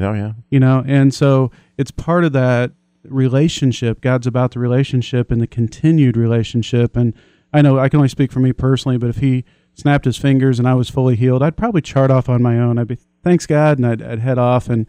Oh 0.00 0.12
yeah. 0.12 0.32
you 0.50 0.58
know 0.60 0.82
and 0.86 1.14
so 1.14 1.50
it's 1.78 1.90
part 1.90 2.24
of 2.24 2.32
that 2.32 2.72
relationship. 3.04 4.00
God's 4.00 4.26
about 4.26 4.52
the 4.52 4.58
relationship 4.58 5.30
and 5.30 5.40
the 5.40 5.46
continued 5.46 6.16
relationship. 6.16 6.96
And 6.96 7.14
i 7.52 7.62
know 7.62 7.78
i 7.78 7.88
can 7.88 7.98
only 7.98 8.08
speak 8.08 8.32
for 8.32 8.40
me 8.40 8.52
personally 8.52 8.98
but 8.98 9.08
if 9.08 9.18
he 9.18 9.44
snapped 9.74 10.04
his 10.04 10.16
fingers 10.16 10.58
and 10.58 10.68
i 10.68 10.74
was 10.74 10.90
fully 10.90 11.14
healed 11.14 11.40
i'd 11.40 11.56
probably 11.56 11.80
chart 11.80 12.10
off 12.10 12.28
on 12.28 12.42
my 12.42 12.58
own. 12.58 12.78
I'd 12.78 12.88
be 12.88 12.98
thanks 13.22 13.46
god 13.46 13.78
and 13.78 13.86
i'd, 13.86 14.02
I'd 14.02 14.18
head 14.20 14.38
off. 14.38 14.68
And 14.68 14.86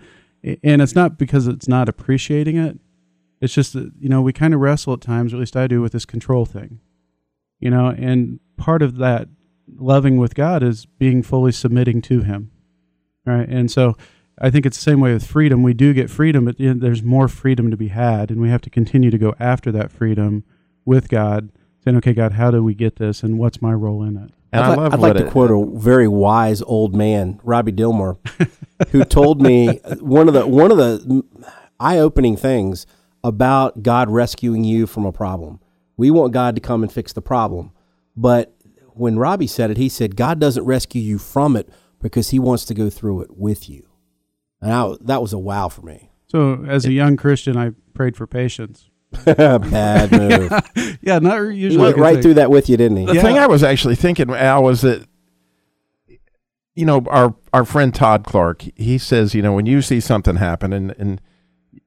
and 0.63 0.81
it's 0.81 0.95
not 0.95 1.17
because 1.17 1.47
it's 1.47 1.67
not 1.67 1.89
appreciating 1.89 2.57
it. 2.57 2.79
It's 3.41 3.53
just 3.53 3.73
that 3.73 3.91
you 3.99 4.09
know 4.09 4.21
we 4.21 4.33
kind 4.33 4.53
of 4.53 4.59
wrestle 4.59 4.93
at 4.93 5.01
times 5.01 5.33
at 5.33 5.39
least 5.39 5.55
i 5.55 5.67
do 5.67 5.81
with 5.81 5.91
this 5.91 6.05
control 6.05 6.45
thing. 6.45 6.79
You 7.59 7.69
know 7.69 7.87
and 7.87 8.39
part 8.57 8.81
of 8.81 8.97
that 8.97 9.27
loving 9.75 10.17
with 10.17 10.35
god 10.35 10.63
is 10.63 10.85
being 10.85 11.21
fully 11.23 11.51
submitting 11.51 12.01
to 12.03 12.21
him. 12.21 12.51
Right? 13.25 13.47
And 13.49 13.69
so 13.71 13.95
I 14.39 14.49
think 14.49 14.65
it's 14.65 14.77
the 14.77 14.83
same 14.83 14.99
way 14.99 15.13
with 15.13 15.25
freedom. 15.25 15.63
We 15.63 15.73
do 15.73 15.93
get 15.93 16.09
freedom, 16.09 16.45
but 16.45 16.59
you 16.59 16.73
know, 16.73 16.79
there's 16.79 17.01
more 17.03 17.27
freedom 17.27 17.71
to 17.71 17.77
be 17.77 17.87
had, 17.89 18.29
and 18.31 18.41
we 18.41 18.49
have 18.49 18.61
to 18.61 18.69
continue 18.69 19.09
to 19.11 19.17
go 19.17 19.33
after 19.39 19.71
that 19.71 19.91
freedom 19.91 20.43
with 20.83 21.07
God, 21.09 21.51
saying, 21.83 21.97
"Okay, 21.97 22.13
God, 22.13 22.33
how 22.33 22.51
do 22.51 22.61
we 22.63 22.73
get 22.73 22.97
this, 22.97 23.23
and 23.23 23.39
what's 23.39 23.61
my 23.61 23.71
role 23.73 24.03
in 24.03 24.17
it?" 24.17 24.31
And 24.51 24.63
I'd, 24.63 24.67
I 24.67 24.69
li- 24.71 24.75
love 24.77 24.93
I'd 24.93 24.99
what 24.99 25.07
like 25.15 25.17
to 25.17 25.27
it- 25.27 25.31
quote 25.31 25.51
a 25.51 25.55
uh, 25.57 25.77
very 25.79 26.07
wise 26.07 26.61
old 26.61 26.93
man, 26.95 27.39
Robbie 27.43 27.71
Dilmore, 27.71 28.17
who 28.89 29.03
told 29.05 29.41
me 29.41 29.79
uh, 29.85 29.95
one 29.95 30.27
of 30.27 30.33
the 30.33 30.45
one 30.45 30.71
of 30.71 30.77
the 30.77 31.23
eye-opening 31.79 32.35
things 32.37 32.85
about 33.23 33.83
God 33.83 34.09
rescuing 34.09 34.63
you 34.63 34.85
from 34.87 35.05
a 35.05 35.11
problem. 35.11 35.59
We 35.97 36.11
want 36.11 36.33
God 36.33 36.55
to 36.55 36.61
come 36.61 36.83
and 36.83 36.91
fix 36.91 37.13
the 37.13 37.21
problem, 37.21 37.71
but 38.17 38.53
when 38.93 39.17
Robbie 39.17 39.47
said 39.47 39.71
it, 39.71 39.77
he 39.77 39.89
said 39.89 40.15
God 40.15 40.39
doesn't 40.39 40.63
rescue 40.65 41.01
you 41.01 41.17
from 41.17 41.55
it 41.55 41.69
because 42.01 42.29
He 42.29 42.39
wants 42.39 42.65
to 42.65 42.73
go 42.73 42.89
through 42.89 43.21
it 43.21 43.35
with 43.37 43.69
you, 43.69 43.87
and 44.65 44.73
I, 44.73 44.95
that 45.01 45.21
was 45.21 45.31
a 45.31 45.37
wow 45.37 45.69
for 45.69 45.83
me. 45.83 46.09
So, 46.25 46.65
as 46.67 46.85
a 46.85 46.91
young 46.91 47.17
Christian, 47.17 47.55
I 47.55 47.71
prayed 47.93 48.17
for 48.17 48.25
patience. 48.25 48.89
Bad 49.25 50.11
move. 50.11 50.51
Yeah, 51.01 51.19
not 51.19 51.37
usually. 51.37 51.69
He 51.69 51.77
went 51.77 51.97
right 51.97 52.13
thing. 52.13 52.23
through 52.23 52.33
that 52.35 52.49
with 52.49 52.67
you, 52.67 52.77
didn't 52.77 52.97
he? 52.97 53.05
The 53.05 53.21
thing 53.21 53.37
I 53.37 53.45
was 53.45 53.61
actually 53.61 53.93
thinking, 53.93 54.31
Al, 54.31 54.63
was 54.63 54.81
that 54.81 55.07
you 56.73 56.83
know 56.83 57.03
our 57.11 57.35
our 57.53 57.63
friend 57.63 57.93
Todd 57.93 58.23
Clark. 58.23 58.63
He 58.75 58.97
says, 58.97 59.35
you 59.35 59.43
know, 59.43 59.53
when 59.53 59.67
you 59.67 59.83
see 59.83 59.99
something 59.99 60.37
happen 60.37 60.73
and 60.73 60.95
and 60.97 61.21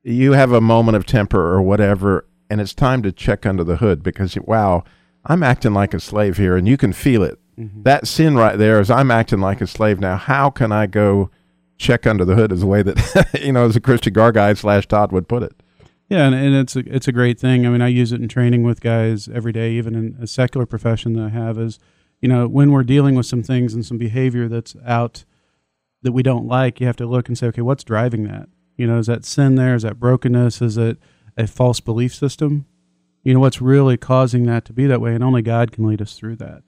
you 0.05 0.33
have 0.33 0.53
a 0.53 0.61
moment 0.61 0.97
of 0.97 1.05
temper 1.05 1.53
or 1.53 1.61
whatever, 1.61 2.27
and 2.49 2.61
it's 2.61 2.75
time 2.75 3.03
to 3.03 3.11
check 3.11 3.45
under 3.45 3.65
the 3.65 3.79
hood 3.79 4.05
because 4.05 4.39
wow, 4.39 4.85
I'm 5.25 5.43
acting 5.43 5.75
like 5.75 5.95
a 5.95 6.01
slave 6.01 6.37
here, 6.37 6.57
and 6.57 6.69
you 6.69 6.77
can 6.77 6.93
feel 6.93 7.25
it. 7.25 7.41
Mm-hmm. 7.59 7.83
That 7.83 8.07
sin 8.07 8.37
right 8.37 8.57
there 8.57 8.81
is 8.81 8.89
I'm 8.89 9.11
acting 9.11 9.41
like 9.41 9.61
a 9.61 9.67
slave 9.67 9.99
now. 9.99 10.17
How 10.17 10.49
can 10.49 10.71
I 10.71 10.87
go 10.87 11.31
check 11.79 12.07
under 12.07 12.25
the 12.25 12.35
hood? 12.35 12.53
Is 12.53 12.61
the 12.61 12.67
way 12.67 12.83
that 12.83 13.41
you 13.43 13.53
know, 13.53 13.65
as 13.65 13.77
a 13.77 13.81
Christian 13.81 14.15
Car 14.15 14.33
Guy 14.33 14.55
slash 14.55 14.87
Todd 14.87 15.13
would 15.13 15.29
put 15.29 15.43
it. 15.43 15.53
Yeah, 16.09 16.25
and, 16.25 16.35
and 16.35 16.55
it's 16.55 16.75
a, 16.75 16.81
it's 16.81 17.07
a 17.07 17.13
great 17.13 17.39
thing. 17.39 17.67
I 17.67 17.71
mean, 17.71 17.83
I 17.83 17.89
use 17.89 18.13
it 18.13 18.21
in 18.21 18.29
training 18.29 18.63
with 18.63 18.81
guys 18.81 19.29
every 19.29 19.53
day, 19.53 19.73
even 19.73 19.95
in 19.95 20.17
a 20.21 20.27
secular 20.27 20.67
profession 20.67 21.13
that 21.15 21.25
I 21.25 21.29
have. 21.29 21.59
Is 21.59 21.79
you 22.21 22.29
know 22.29 22.49
when 22.49 22.73
we're 22.73 22.85
dealing 22.85 23.15
with 23.15 23.27
some 23.27 23.43
things 23.43 23.75
and 23.75 23.85
some 23.85 23.99
behavior 23.99 24.49
that's 24.49 24.75
out 24.87 25.25
that 26.03 26.13
we 26.13 26.23
don't 26.23 26.47
like, 26.47 26.81
you 26.81 26.87
have 26.87 26.97
to 26.97 27.07
look 27.07 27.29
and 27.29 27.37
say, 27.37 27.49
okay, 27.49 27.63
what's 27.63 27.85
driving 27.85 28.25
that? 28.25 28.49
You 28.77 28.87
know, 28.87 28.99
is 28.99 29.07
that 29.07 29.25
sin 29.25 29.57
there? 29.57 29.75
Is 29.75 29.83
that 29.83 29.99
brokenness? 29.99 30.63
Is 30.63 30.77
it 30.77 30.99
a 31.37 31.47
false 31.47 31.81
belief 31.81 32.15
system? 32.15 32.67
You 33.25 33.35
know, 33.35 33.41
what's 33.41 33.61
really 33.61 33.97
causing 33.97 34.45
that 34.45 34.65
to 34.67 34.73
be 34.73 34.87
that 34.87 35.01
way? 35.01 35.15
And 35.15 35.25
only 35.25 35.43
God 35.43 35.73
can 35.73 35.87
lead 35.87 36.01
us 36.01 36.15
through 36.15 36.37
that. 36.37 36.63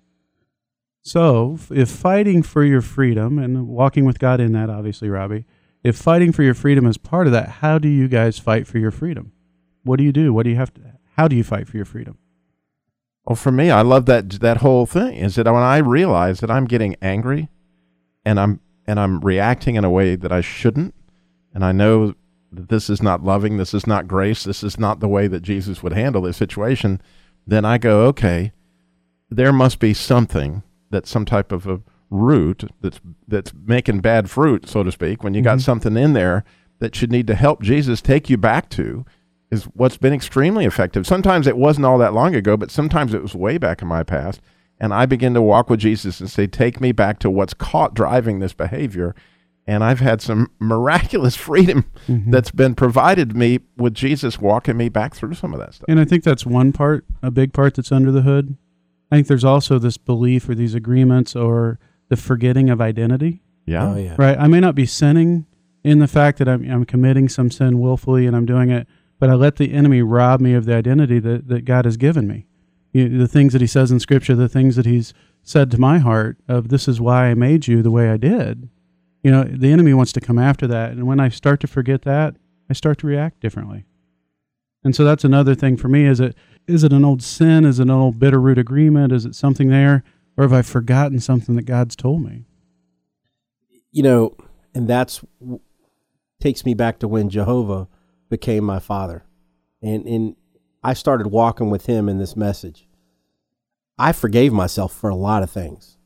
So, 1.02 1.58
if 1.70 1.88
fighting 1.88 2.42
for 2.42 2.62
your 2.62 2.82
freedom 2.82 3.38
and 3.38 3.68
walking 3.68 4.04
with 4.04 4.18
God 4.18 4.40
in 4.40 4.52
that, 4.52 4.68
obviously, 4.68 5.08
Robbie, 5.08 5.46
if 5.82 5.96
fighting 5.96 6.30
for 6.30 6.42
your 6.42 6.54
freedom 6.54 6.86
is 6.86 6.98
part 6.98 7.26
of 7.26 7.32
that, 7.32 7.48
how 7.48 7.78
do 7.78 7.88
you 7.88 8.06
guys 8.06 8.38
fight 8.38 8.66
for 8.66 8.78
your 8.78 8.90
freedom? 8.90 9.32
What 9.82 9.96
do 9.96 10.04
you 10.04 10.12
do? 10.12 10.34
What 10.34 10.42
do 10.42 10.50
you 10.50 10.56
have 10.56 10.74
to? 10.74 10.82
How 11.16 11.26
do 11.26 11.36
you 11.36 11.44
fight 11.44 11.68
for 11.68 11.76
your 11.76 11.86
freedom? 11.86 12.18
Well, 13.24 13.36
for 13.36 13.50
me, 13.50 13.70
I 13.70 13.82
love 13.82 14.06
that 14.06 14.30
that 14.40 14.58
whole 14.58 14.86
thing. 14.86 15.16
Is 15.16 15.36
that 15.36 15.46
when 15.46 15.62
I 15.62 15.78
realize 15.78 16.40
that 16.40 16.50
I'm 16.50 16.66
getting 16.66 16.96
angry, 17.00 17.48
and 18.24 18.38
I'm 18.38 18.60
and 18.86 19.00
I'm 19.00 19.20
reacting 19.20 19.76
in 19.76 19.84
a 19.84 19.90
way 19.90 20.16
that 20.16 20.32
I 20.32 20.42
shouldn't, 20.42 20.94
and 21.54 21.64
I 21.64 21.72
know 21.72 22.14
that 22.52 22.68
this 22.68 22.90
is 22.90 23.02
not 23.02 23.22
loving, 23.22 23.56
this 23.56 23.72
is 23.72 23.86
not 23.86 24.08
grace, 24.08 24.44
this 24.44 24.62
is 24.62 24.78
not 24.78 25.00
the 25.00 25.08
way 25.08 25.28
that 25.28 25.42
Jesus 25.42 25.82
would 25.82 25.92
handle 25.92 26.22
this 26.22 26.36
situation, 26.36 27.00
then 27.46 27.64
I 27.64 27.78
go, 27.78 28.06
okay, 28.06 28.52
there 29.30 29.52
must 29.52 29.78
be 29.78 29.94
something 29.94 30.62
that's 30.90 31.10
some 31.10 31.24
type 31.24 31.52
of 31.52 31.66
a 31.66 31.80
root 32.10 32.64
that's 32.80 33.00
that's 33.28 33.52
making 33.64 34.00
bad 34.00 34.28
fruit, 34.28 34.68
so 34.68 34.82
to 34.82 34.92
speak. 34.92 35.22
When 35.22 35.34
you 35.34 35.42
got 35.42 35.58
mm-hmm. 35.58 35.64
something 35.64 35.96
in 35.96 36.12
there 36.12 36.44
that 36.80 36.94
should 36.94 37.10
need 37.10 37.26
to 37.28 37.34
help 37.34 37.62
Jesus 37.62 38.00
take 38.00 38.28
you 38.28 38.36
back 38.36 38.68
to, 38.70 39.04
is 39.50 39.64
what's 39.64 39.96
been 39.96 40.12
extremely 40.12 40.64
effective. 40.64 41.06
Sometimes 41.06 41.46
it 41.46 41.56
wasn't 41.56 41.86
all 41.86 41.98
that 41.98 42.14
long 42.14 42.34
ago, 42.34 42.56
but 42.56 42.70
sometimes 42.70 43.14
it 43.14 43.22
was 43.22 43.34
way 43.34 43.58
back 43.58 43.82
in 43.82 43.88
my 43.88 44.02
past. 44.02 44.40
And 44.78 44.94
I 44.94 45.04
begin 45.06 45.34
to 45.34 45.42
walk 45.42 45.68
with 45.68 45.80
Jesus 45.80 46.20
and 46.20 46.30
say, 46.30 46.46
Take 46.46 46.80
me 46.80 46.92
back 46.92 47.18
to 47.20 47.30
what's 47.30 47.54
caught 47.54 47.94
driving 47.94 48.38
this 48.38 48.54
behavior. 48.54 49.14
And 49.66 49.84
I've 49.84 50.00
had 50.00 50.22
some 50.22 50.50
miraculous 50.58 51.36
freedom 51.36 51.84
mm-hmm. 52.08 52.30
that's 52.30 52.50
been 52.50 52.74
provided 52.74 53.36
me 53.36 53.60
with 53.76 53.94
Jesus 53.94 54.40
walking 54.40 54.76
me 54.76 54.88
back 54.88 55.14
through 55.14 55.34
some 55.34 55.52
of 55.52 55.60
that 55.60 55.74
stuff. 55.74 55.86
And 55.88 56.00
I 56.00 56.04
think 56.04 56.24
that's 56.24 56.46
one 56.46 56.72
part, 56.72 57.04
a 57.22 57.30
big 57.30 57.52
part 57.52 57.74
that's 57.74 57.92
under 57.92 58.10
the 58.10 58.22
hood. 58.22 58.56
I 59.10 59.16
think 59.16 59.26
there's 59.26 59.44
also 59.44 59.78
this 59.78 59.96
belief 59.96 60.48
or 60.48 60.54
these 60.54 60.74
agreements 60.74 61.34
or 61.34 61.78
the 62.08 62.16
forgetting 62.16 62.70
of 62.70 62.80
identity. 62.80 63.42
Yeah. 63.66 63.90
Oh 63.90 63.96
yeah. 63.96 64.14
Right. 64.18 64.38
I 64.38 64.46
may 64.46 64.60
not 64.60 64.74
be 64.74 64.86
sinning 64.86 65.46
in 65.82 65.98
the 65.98 66.08
fact 66.08 66.38
that 66.38 66.48
I'm, 66.48 66.68
I'm 66.70 66.84
committing 66.84 67.28
some 67.28 67.50
sin 67.50 67.80
willfully 67.80 68.26
and 68.26 68.36
I'm 68.36 68.46
doing 68.46 68.70
it, 68.70 68.86
but 69.18 69.30
I 69.30 69.34
let 69.34 69.56
the 69.56 69.72
enemy 69.72 70.02
rob 70.02 70.40
me 70.40 70.54
of 70.54 70.64
the 70.64 70.74
identity 70.74 71.18
that, 71.20 71.48
that 71.48 71.64
God 71.64 71.84
has 71.84 71.96
given 71.96 72.26
me. 72.26 72.46
You 72.92 73.18
the 73.18 73.28
things 73.28 73.52
that 73.52 73.60
he 73.60 73.66
says 73.66 73.90
in 73.90 74.00
scripture, 74.00 74.34
the 74.34 74.48
things 74.48 74.76
that 74.76 74.86
he's 74.86 75.14
said 75.42 75.70
to 75.70 75.80
my 75.80 75.98
heart 75.98 76.38
of 76.48 76.68
this 76.68 76.88
is 76.88 77.00
why 77.00 77.26
I 77.26 77.34
made 77.34 77.66
you 77.66 77.82
the 77.82 77.90
way 77.90 78.10
I 78.10 78.16
did. 78.16 78.68
You 79.22 79.30
know, 79.30 79.44
the 79.44 79.72
enemy 79.72 79.94
wants 79.94 80.12
to 80.12 80.20
come 80.20 80.38
after 80.38 80.66
that. 80.66 80.92
And 80.92 81.06
when 81.06 81.20
I 81.20 81.28
start 81.28 81.60
to 81.60 81.66
forget 81.66 82.02
that, 82.02 82.36
I 82.68 82.72
start 82.72 82.98
to 82.98 83.06
react 83.06 83.40
differently. 83.40 83.84
And 84.82 84.96
so 84.96 85.04
that's 85.04 85.24
another 85.24 85.54
thing 85.54 85.76
for 85.76 85.88
me. 85.88 86.06
Is 86.06 86.20
it 86.20 86.34
is 86.70 86.84
it 86.84 86.92
an 86.92 87.04
old 87.04 87.22
sin? 87.22 87.64
Is 87.64 87.78
it 87.78 87.84
an 87.84 87.90
old 87.90 88.18
bitter 88.18 88.40
root 88.40 88.58
agreement? 88.58 89.12
Is 89.12 89.24
it 89.24 89.34
something 89.34 89.68
there? 89.68 90.02
Or 90.36 90.44
have 90.44 90.52
I 90.52 90.62
forgotten 90.62 91.20
something 91.20 91.56
that 91.56 91.64
God's 91.64 91.96
told 91.96 92.22
me? 92.22 92.44
you 93.92 94.02
know, 94.02 94.36
and 94.74 94.88
that's 94.88 95.20
takes 96.40 96.64
me 96.64 96.74
back 96.74 96.98
to 97.00 97.08
when 97.08 97.28
Jehovah 97.28 97.88
became 98.28 98.64
my 98.64 98.78
father, 98.78 99.24
and 99.82 100.06
and 100.06 100.36
I 100.82 100.94
started 100.94 101.28
walking 101.28 101.70
with 101.70 101.86
him 101.86 102.08
in 102.08 102.18
this 102.18 102.36
message. 102.36 102.86
I 103.98 104.12
forgave 104.12 104.52
myself 104.52 104.94
for 104.94 105.10
a 105.10 105.16
lot 105.16 105.42
of 105.42 105.50
things, 105.50 105.98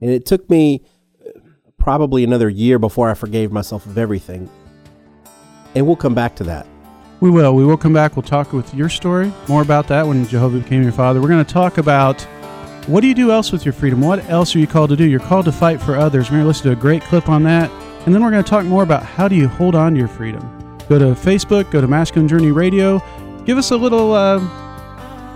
and 0.00 0.10
it 0.10 0.26
took 0.26 0.48
me 0.50 0.84
uh, 1.24 1.40
probably 1.78 2.22
another 2.24 2.48
year 2.48 2.78
before 2.78 3.10
I 3.10 3.14
forgave 3.14 3.50
myself 3.50 3.86
of 3.86 3.98
everything. 3.98 4.48
And 5.74 5.86
we'll 5.86 5.96
come 5.96 6.14
back 6.14 6.34
to 6.36 6.44
that. 6.44 6.66
We 7.20 7.30
will. 7.30 7.54
We 7.54 7.64
will 7.64 7.76
come 7.76 7.92
back. 7.92 8.16
We'll 8.16 8.22
talk 8.22 8.52
with 8.52 8.74
your 8.74 8.88
story, 8.88 9.32
more 9.46 9.60
about 9.60 9.88
that 9.88 10.06
when 10.06 10.26
Jehovah 10.26 10.58
became 10.58 10.82
your 10.82 10.92
father. 10.92 11.20
We're 11.20 11.28
going 11.28 11.44
to 11.44 11.52
talk 11.52 11.76
about 11.76 12.22
what 12.86 13.02
do 13.02 13.08
you 13.08 13.14
do 13.14 13.30
else 13.30 13.52
with 13.52 13.64
your 13.64 13.74
freedom? 13.74 14.00
What 14.00 14.28
else 14.30 14.56
are 14.56 14.58
you 14.58 14.66
called 14.66 14.90
to 14.90 14.96
do? 14.96 15.04
You're 15.04 15.20
called 15.20 15.44
to 15.44 15.52
fight 15.52 15.82
for 15.82 15.96
others. 15.96 16.30
We're 16.30 16.38
going 16.38 16.44
to 16.44 16.48
listen 16.48 16.64
to 16.64 16.72
a 16.72 16.80
great 16.80 17.02
clip 17.02 17.28
on 17.28 17.42
that. 17.42 17.70
And 18.06 18.14
then 18.14 18.22
we're 18.22 18.30
going 18.30 18.42
to 18.42 18.48
talk 18.48 18.64
more 18.64 18.82
about 18.82 19.02
how 19.02 19.28
do 19.28 19.36
you 19.36 19.48
hold 19.48 19.74
on 19.74 19.92
to 19.92 19.98
your 19.98 20.08
freedom. 20.08 20.40
Go 20.88 20.98
to 20.98 21.14
Facebook, 21.14 21.70
go 21.70 21.82
to 21.82 21.86
Masculine 21.86 22.26
Journey 22.26 22.50
Radio. 22.50 23.02
Give 23.44 23.58
us 23.58 23.70
a 23.70 23.76
little, 23.76 24.14
uh, 24.14 24.38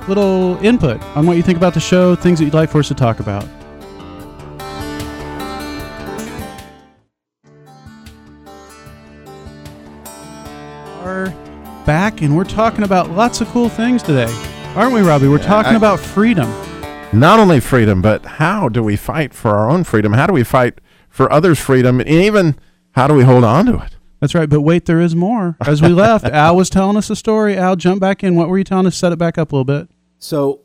little 0.09 0.57
input 0.65 1.03
on 1.17 1.27
what 1.27 1.37
you 1.37 1.43
think 1.43 1.59
about 1.59 1.75
the 1.75 1.81
show, 1.81 2.17
things 2.17 2.39
that 2.39 2.47
you'd 2.47 2.55
like 2.55 2.71
for 2.71 2.79
us 2.79 2.89
to 2.89 2.95
talk 2.95 3.21
about. 3.21 3.47
Are 11.05 11.33
back, 11.85 12.23
and 12.23 12.37
we're 12.37 12.45
talking 12.45 12.85
about 12.85 13.11
lots 13.11 13.41
of 13.41 13.49
cool 13.49 13.69
things 13.69 14.03
today, 14.03 14.33
aren't 14.75 14.93
we, 14.95 15.01
Robbie? 15.01 15.29
We're 15.29 15.39
talking 15.39 15.73
I- 15.73 15.77
about 15.77 16.01
freedom. 16.01 16.51
Not 17.13 17.39
only 17.39 17.61
freedom, 17.61 18.03
but 18.03 18.25
how 18.25 18.69
do 18.69 18.83
we 18.83 18.97
fight 18.97 19.33
for 19.33 19.51
our 19.51 19.71
own 19.71 19.85
freedom? 19.85 20.15
How 20.15 20.27
do 20.27 20.33
we 20.33 20.43
fight 20.43 20.81
for 21.09 21.31
others' 21.31 21.61
freedom? 21.61 22.01
And 22.01 22.09
even 22.09 22.59
how 22.93 23.07
do 23.07 23.15
we 23.15 23.23
hold 23.23 23.45
on 23.45 23.67
to 23.67 23.79
it? 23.85 23.97
That's 24.21 24.35
right. 24.35 24.49
But 24.49 24.63
wait, 24.63 24.87
there 24.87 25.01
is 25.01 25.15
more. 25.15 25.57
As 25.65 25.81
we 25.81 25.91
left, 25.91 26.25
Al 26.33 26.57
was 26.57 26.71
telling 26.71 26.97
us 26.97 27.11
a 27.11 27.17
story. 27.17 27.57
Al, 27.57 27.77
jump 27.77 28.01
back 28.01 28.25
in. 28.25 28.35
What 28.35 28.49
were 28.49 28.59
you 28.59 28.65
telling 28.65 28.87
us? 28.87 28.97
Set 28.97 29.13
it 29.13 29.19
back 29.19 29.39
up 29.39 29.53
a 29.53 29.55
little 29.55 29.65
bit. 29.65 29.89
So 30.19 30.63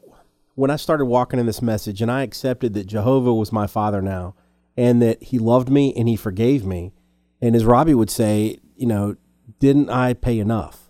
when 0.56 0.72
I 0.72 0.76
started 0.76 1.06
walking 1.06 1.40
in 1.40 1.46
this 1.46 1.62
message 1.62 2.02
and 2.02 2.10
I 2.10 2.24
accepted 2.24 2.74
that 2.74 2.88
Jehovah 2.88 3.34
was 3.34 3.52
my 3.52 3.68
father 3.68 4.02
now 4.02 4.34
and 4.76 5.02
that 5.04 5.22
he 5.22 5.38
loved 5.38 5.70
me 5.70 5.94
and 5.94 6.08
he 6.08 6.16
forgave 6.16 6.66
me, 6.66 6.94
and 7.42 7.56
as 7.56 7.64
Robbie 7.64 7.94
would 7.94 8.10
say, 8.10 8.58
you 8.76 8.88
know, 8.88 9.18
didn't 9.60 9.90
I 9.92 10.14
pay 10.14 10.40
enough? 10.40 10.89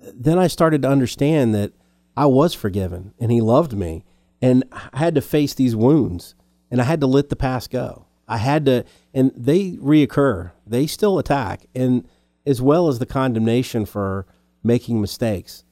Then 0.00 0.38
I 0.38 0.46
started 0.46 0.82
to 0.82 0.88
understand 0.88 1.54
that 1.54 1.72
I 2.16 2.26
was 2.26 2.54
forgiven 2.54 3.14
and 3.18 3.30
he 3.30 3.40
loved 3.40 3.72
me 3.72 4.04
and 4.42 4.64
I 4.72 4.98
had 4.98 5.14
to 5.14 5.20
face 5.20 5.54
these 5.54 5.76
wounds 5.76 6.34
and 6.70 6.80
I 6.80 6.84
had 6.84 7.00
to 7.00 7.06
let 7.06 7.28
the 7.28 7.36
past 7.36 7.70
go. 7.70 8.06
I 8.28 8.36
had 8.36 8.64
to, 8.66 8.84
and 9.12 9.32
they 9.36 9.72
reoccur. 9.72 10.52
They 10.64 10.86
still 10.86 11.18
attack, 11.18 11.66
and 11.74 12.06
as 12.46 12.62
well 12.62 12.86
as 12.86 13.00
the 13.00 13.06
condemnation 13.06 13.84
for 13.84 14.24
making 14.62 15.00
mistakes 15.00 15.64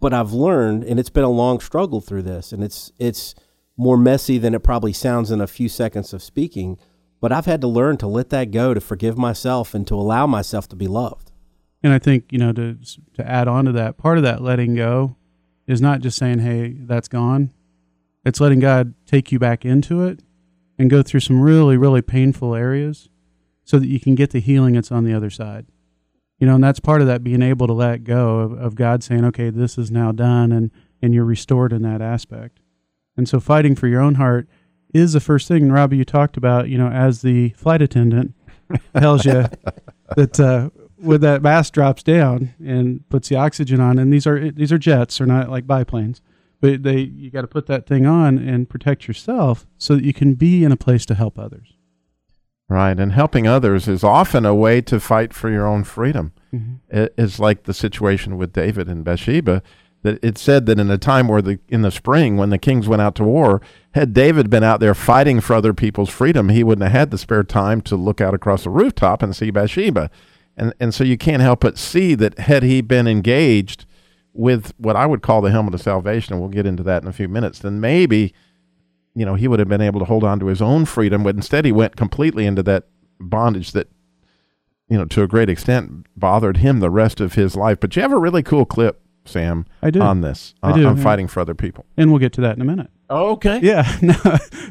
but 0.00 0.12
I've 0.12 0.32
learned, 0.32 0.84
and 0.84 1.00
it's 1.00 1.10
been 1.10 1.24
a 1.24 1.28
long 1.28 1.60
struggle 1.60 2.00
through 2.00 2.22
this, 2.22 2.52
and 2.52 2.62
it's 2.62 2.92
it's 2.98 3.34
more 3.76 3.96
messy 3.96 4.38
than 4.38 4.54
it 4.54 4.62
probably 4.62 4.92
sounds 4.92 5.30
in 5.30 5.40
a 5.40 5.46
few 5.46 5.68
seconds 5.68 6.12
of 6.12 6.22
speaking. 6.22 6.78
But 7.20 7.32
I've 7.32 7.46
had 7.46 7.60
to 7.62 7.66
learn 7.66 7.96
to 7.98 8.06
let 8.06 8.30
that 8.30 8.50
go, 8.50 8.74
to 8.74 8.80
forgive 8.80 9.16
myself, 9.16 9.74
and 9.74 9.86
to 9.86 9.94
allow 9.94 10.26
myself 10.26 10.68
to 10.68 10.76
be 10.76 10.86
loved. 10.86 11.25
And 11.86 11.94
I 11.94 12.00
think 12.00 12.32
you 12.32 12.38
know 12.38 12.52
to 12.52 12.76
to 13.14 13.24
add 13.24 13.46
on 13.46 13.66
to 13.66 13.72
that, 13.72 13.96
part 13.96 14.16
of 14.16 14.24
that 14.24 14.42
letting 14.42 14.74
go 14.74 15.14
is 15.68 15.80
not 15.80 16.00
just 16.00 16.18
saying, 16.18 16.40
"Hey, 16.40 16.72
that's 16.72 17.06
gone." 17.06 17.52
It's 18.24 18.40
letting 18.40 18.58
God 18.58 18.94
take 19.06 19.30
you 19.30 19.38
back 19.38 19.64
into 19.64 20.02
it 20.02 20.18
and 20.80 20.90
go 20.90 21.00
through 21.04 21.20
some 21.20 21.40
really, 21.40 21.76
really 21.76 22.02
painful 22.02 22.56
areas, 22.56 23.08
so 23.62 23.78
that 23.78 23.86
you 23.86 24.00
can 24.00 24.16
get 24.16 24.30
the 24.30 24.40
healing 24.40 24.74
that's 24.74 24.90
on 24.90 25.04
the 25.04 25.14
other 25.14 25.30
side. 25.30 25.66
You 26.40 26.48
know, 26.48 26.56
and 26.56 26.64
that's 26.64 26.80
part 26.80 27.02
of 27.02 27.06
that 27.06 27.22
being 27.22 27.40
able 27.40 27.68
to 27.68 27.72
let 27.72 28.02
go 28.02 28.40
of, 28.40 28.52
of 28.54 28.74
God 28.74 29.04
saying, 29.04 29.24
"Okay, 29.26 29.50
this 29.50 29.78
is 29.78 29.92
now 29.92 30.10
done," 30.10 30.50
and 30.50 30.72
and 31.00 31.14
you're 31.14 31.24
restored 31.24 31.72
in 31.72 31.82
that 31.82 32.02
aspect. 32.02 32.58
And 33.16 33.28
so, 33.28 33.38
fighting 33.38 33.76
for 33.76 33.86
your 33.86 34.00
own 34.00 34.16
heart 34.16 34.48
is 34.92 35.12
the 35.12 35.20
first 35.20 35.46
thing. 35.46 35.62
And 35.62 35.72
Robbie, 35.72 35.98
you 35.98 36.04
talked 36.04 36.36
about, 36.36 36.68
you 36.68 36.78
know, 36.78 36.88
as 36.88 37.22
the 37.22 37.50
flight 37.50 37.80
attendant 37.80 38.34
tells 38.92 39.24
you 39.24 39.44
that 40.16 40.40
uh, 40.40 40.70
when 40.96 41.20
that 41.20 41.42
mask 41.42 41.74
drops 41.74 42.02
down 42.02 42.54
and 42.64 43.08
puts 43.08 43.28
the 43.28 43.36
oxygen 43.36 43.80
on, 43.80 43.98
and 43.98 44.12
these 44.12 44.26
are 44.26 44.50
these 44.50 44.72
are 44.72 44.78
jets, 44.78 45.18
they're 45.18 45.26
not 45.26 45.50
like 45.50 45.66
biplanes, 45.66 46.20
but 46.60 46.82
they 46.82 46.98
you 47.00 47.30
got 47.30 47.42
to 47.42 47.46
put 47.46 47.66
that 47.66 47.86
thing 47.86 48.06
on 48.06 48.38
and 48.38 48.68
protect 48.68 49.06
yourself 49.06 49.66
so 49.78 49.94
that 49.94 50.04
you 50.04 50.12
can 50.12 50.34
be 50.34 50.64
in 50.64 50.72
a 50.72 50.76
place 50.76 51.06
to 51.06 51.14
help 51.14 51.38
others. 51.38 51.74
Right. 52.68 52.98
And 52.98 53.12
helping 53.12 53.46
others 53.46 53.86
is 53.86 54.02
often 54.02 54.44
a 54.44 54.54
way 54.54 54.80
to 54.82 54.98
fight 54.98 55.32
for 55.32 55.48
your 55.48 55.66
own 55.66 55.84
freedom. 55.84 56.32
Mm-hmm. 56.52 56.96
It 56.96 57.14
is 57.16 57.38
like 57.38 57.62
the 57.62 57.74
situation 57.74 58.36
with 58.36 58.52
David 58.52 58.88
and 58.88 59.04
Bathsheba. 59.04 59.62
That 60.02 60.22
it 60.22 60.36
said 60.36 60.66
that 60.66 60.78
in 60.78 60.90
a 60.90 60.98
time 60.98 61.28
where 61.28 61.42
the 61.42 61.58
in 61.68 61.82
the 61.82 61.90
spring 61.90 62.36
when 62.36 62.50
the 62.50 62.58
kings 62.58 62.88
went 62.88 63.02
out 63.02 63.14
to 63.16 63.24
war, 63.24 63.62
had 63.92 64.12
David 64.12 64.50
been 64.50 64.64
out 64.64 64.80
there 64.80 64.94
fighting 64.94 65.40
for 65.40 65.54
other 65.54 65.72
people's 65.72 66.10
freedom, 66.10 66.48
he 66.48 66.64
wouldn't 66.64 66.82
have 66.82 66.92
had 66.92 67.10
the 67.10 67.18
spare 67.18 67.44
time 67.44 67.80
to 67.82 67.96
look 67.96 68.20
out 68.20 68.34
across 68.34 68.64
the 68.64 68.70
rooftop 68.70 69.22
and 69.22 69.34
see 69.34 69.50
Bathsheba. 69.50 70.10
And 70.56 70.74
and 70.80 70.94
so 70.94 71.04
you 71.04 71.18
can't 71.18 71.42
help 71.42 71.60
but 71.60 71.78
see 71.78 72.14
that 72.14 72.38
had 72.38 72.62
he 72.62 72.80
been 72.80 73.06
engaged 73.06 73.84
with 74.36 74.72
what 74.76 74.96
I 74.96 75.06
would 75.06 75.22
call 75.22 75.40
the 75.40 75.50
helmet 75.50 75.74
of 75.74 75.80
salvation, 75.80 76.34
and 76.34 76.40
we'll 76.40 76.50
get 76.50 76.66
into 76.66 76.82
that 76.84 77.02
in 77.02 77.08
a 77.08 77.12
few 77.12 77.28
minutes, 77.28 77.58
then 77.58 77.80
maybe, 77.80 78.34
you 79.14 79.24
know, 79.24 79.34
he 79.34 79.48
would 79.48 79.58
have 79.58 79.68
been 79.68 79.80
able 79.80 79.98
to 80.00 80.04
hold 80.04 80.24
on 80.24 80.38
to 80.40 80.46
his 80.46 80.60
own 80.60 80.84
freedom, 80.84 81.22
but 81.22 81.34
instead 81.34 81.64
he 81.64 81.72
went 81.72 81.96
completely 81.96 82.46
into 82.46 82.62
that 82.64 82.84
bondage 83.18 83.72
that, 83.72 83.88
you 84.88 84.98
know, 84.98 85.06
to 85.06 85.22
a 85.22 85.26
great 85.26 85.48
extent 85.48 86.06
bothered 86.16 86.58
him 86.58 86.80
the 86.80 86.90
rest 86.90 87.20
of 87.20 87.34
his 87.34 87.56
life. 87.56 87.80
But 87.80 87.96
you 87.96 88.02
have 88.02 88.12
a 88.12 88.18
really 88.18 88.42
cool 88.42 88.66
clip, 88.66 89.00
Sam, 89.24 89.64
I 89.82 89.90
do. 89.90 90.00
on 90.00 90.20
this, 90.20 90.54
I 90.62 90.72
on, 90.72 90.78
do, 90.78 90.86
uh, 90.86 90.90
on 90.90 90.96
yeah. 90.98 91.02
fighting 91.02 91.28
for 91.28 91.40
other 91.40 91.54
people. 91.54 91.86
And 91.96 92.10
we'll 92.10 92.20
get 92.20 92.34
to 92.34 92.42
that 92.42 92.56
in 92.56 92.62
a 92.62 92.66
minute. 92.66 92.90
Okay. 93.08 93.60
Yeah, 93.62 93.90
no, 94.02 94.14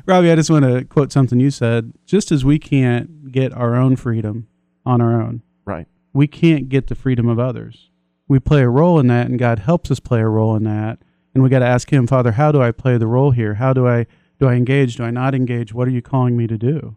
Robbie, 0.06 0.32
I 0.32 0.36
just 0.36 0.50
want 0.50 0.66
to 0.66 0.86
quote 0.86 1.12
something 1.12 1.40
you 1.40 1.52
said. 1.52 1.94
Just 2.06 2.32
as 2.32 2.46
we 2.46 2.60
can't 2.60 3.32
get 3.32 3.52
our 3.54 3.76
own 3.76 3.96
freedom 3.96 4.48
on 4.86 5.02
our 5.02 5.22
own, 5.22 5.42
Right. 5.66 5.88
we 6.14 6.28
can't 6.28 6.70
get 6.70 6.88
the 6.88 6.96
freedom 6.96 7.28
of 7.28 7.40
others. 7.40 7.90
We 8.28 8.40
play 8.40 8.62
a 8.62 8.70
role 8.70 9.00
in 9.00 9.08
that, 9.08 9.28
and 9.28 9.38
God 9.38 9.60
helps 9.60 9.92
us 9.92 10.00
play 10.00 10.20
a 10.20 10.28
role 10.28 10.56
in 10.56 10.64
that. 10.64 11.00
And 11.34 11.44
we 11.44 11.50
got 11.50 11.60
to 11.60 11.66
ask 11.66 11.92
Him, 11.92 12.08
Father, 12.08 12.32
how 12.34 12.52
do 12.52 12.62
I 12.62 12.72
play 12.72 12.98
the 12.98 13.08
role 13.08 13.32
here? 13.32 13.56
How 13.56 13.74
do 13.74 13.88
I 13.88 14.08
do 14.40 14.48
I 14.48 14.54
engage? 14.54 14.96
Do 14.98 15.04
I 15.04 15.12
not 15.12 15.36
engage? 15.36 15.74
What 15.74 15.88
are 15.88 15.92
you 15.92 16.02
calling 16.02 16.36
me 16.36 16.48
to 16.48 16.58
do? 16.58 16.96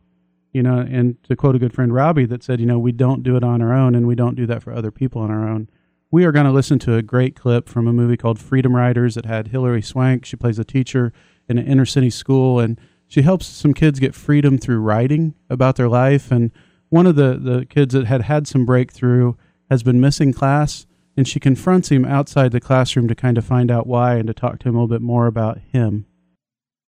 You 0.53 0.63
know, 0.63 0.79
and 0.79 1.23
to 1.25 1.37
quote 1.37 1.55
a 1.55 1.59
good 1.59 1.73
friend 1.73 1.93
Robbie 1.93 2.27
that 2.27 2.43
said, 2.43 2.59
you 2.59 2.67
know, 2.67 2.79
we 2.79 2.91
don't 2.93 3.23
do 3.23 3.37
it 3.37 3.45
on 3.45 3.61
our 3.61 3.73
own, 3.73 3.95
and 3.95 4.07
we 4.07 4.15
don't 4.15 4.35
do 4.35 4.47
that 4.47 4.63
for 4.63 4.73
other 4.73 4.91
people 4.91 5.21
on 5.23 5.31
our 5.31 5.49
own. 5.49 5.69
We 6.11 6.25
are 6.25 6.33
going 6.33 6.47
to 6.47 6.53
listen 6.53 6.79
to 6.81 6.97
a 6.97 7.03
great 7.03 7.37
clip 7.37 7.69
from 7.69 7.87
a 7.87 7.93
movie 7.93 8.17
called 8.17 8.39
Freedom 8.39 8.75
Writers 8.75 9.15
that 9.15 9.27
had 9.27 9.49
Hilary 9.49 9.83
Swank. 9.83 10.25
She 10.25 10.37
plays 10.37 10.59
a 10.59 10.65
teacher 10.65 11.13
in 11.49 11.59
an 11.59 11.67
inner 11.67 11.85
city 11.85 12.11
school, 12.11 12.59
and 12.59 12.81
she 13.07 13.23
helps 13.23 13.47
some 13.47 13.75
kids 13.75 14.01
get 14.01 14.15
freedom 14.15 14.57
through 14.57 14.81
writing 14.81 15.35
about 15.51 15.77
their 15.77 15.89
life. 15.89 16.31
And 16.33 16.51
one 16.89 17.07
of 17.07 17.17
the, 17.17 17.39
the 17.39 17.67
kids 17.67 17.95
that 17.95 18.07
had 18.07 18.23
had 18.23 18.47
some 18.47 18.65
breakthrough 18.65 19.35
has 19.71 19.83
been 19.83 20.01
missing 20.01 20.33
class, 20.33 20.87
and 21.17 21.29
she 21.29 21.41
confronts 21.41 21.91
him 21.91 22.05
outside 22.05 22.53
the 22.53 22.61
classroom 22.61 23.09
to 23.09 23.15
kind 23.15 23.37
of 23.37 23.45
find 23.45 23.71
out 23.71 23.87
why 23.87 24.15
and 24.15 24.27
to 24.29 24.35
talk 24.35 24.59
to 24.61 24.69
him 24.69 24.75
a 24.75 24.79
little 24.79 24.89
bit 24.89 25.03
more 25.03 25.27
about 25.27 25.59
him. 25.73 26.07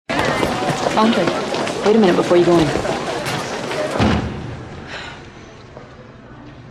Andre, 0.08 1.24
wait 1.84 1.96
a 1.96 1.98
minute 1.98 2.16
before 2.16 2.36
you 2.36 2.44
go 2.44 2.58
in. 2.58 2.66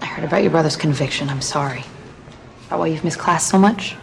I 0.02 0.06
heard 0.06 0.26
about 0.26 0.42
your 0.42 0.52
brother's 0.52 0.76
conviction. 0.76 1.30
I'm 1.30 1.42
sorry. 1.42 1.84
About 2.68 2.80
why 2.80 2.88
you've 2.88 3.04
missed 3.04 3.20
class 3.20 3.50
so 3.50 3.58
much? 3.58 3.96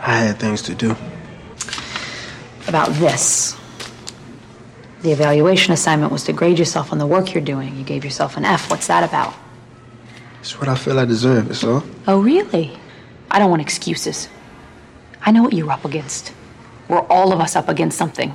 I 0.00 0.16
had 0.18 0.38
things 0.38 0.62
to 0.62 0.74
do. 0.74 0.96
About 2.66 2.88
this. 2.94 3.59
The 5.02 5.12
evaluation 5.12 5.72
assignment 5.72 6.12
was 6.12 6.24
to 6.24 6.32
grade 6.32 6.58
yourself 6.58 6.92
on 6.92 6.98
the 6.98 7.06
work 7.06 7.32
you're 7.32 7.42
doing. 7.42 7.76
You 7.76 7.84
gave 7.84 8.04
yourself 8.04 8.36
an 8.36 8.44
F. 8.44 8.70
What's 8.70 8.86
that 8.88 9.02
about? 9.02 9.34
It's 10.40 10.58
what 10.58 10.68
I 10.68 10.74
feel 10.74 10.98
I 10.98 11.04
deserve, 11.04 11.48
that's 11.48 11.64
all. 11.64 11.82
Oh, 12.06 12.20
really? 12.20 12.78
I 13.30 13.38
don't 13.38 13.50
want 13.50 13.62
excuses. 13.62 14.28
I 15.22 15.30
know 15.30 15.42
what 15.42 15.52
you're 15.52 15.70
up 15.70 15.84
against. 15.84 16.32
We're 16.88 17.06
all 17.06 17.32
of 17.32 17.40
us 17.40 17.56
up 17.56 17.68
against 17.68 17.96
something. 17.96 18.34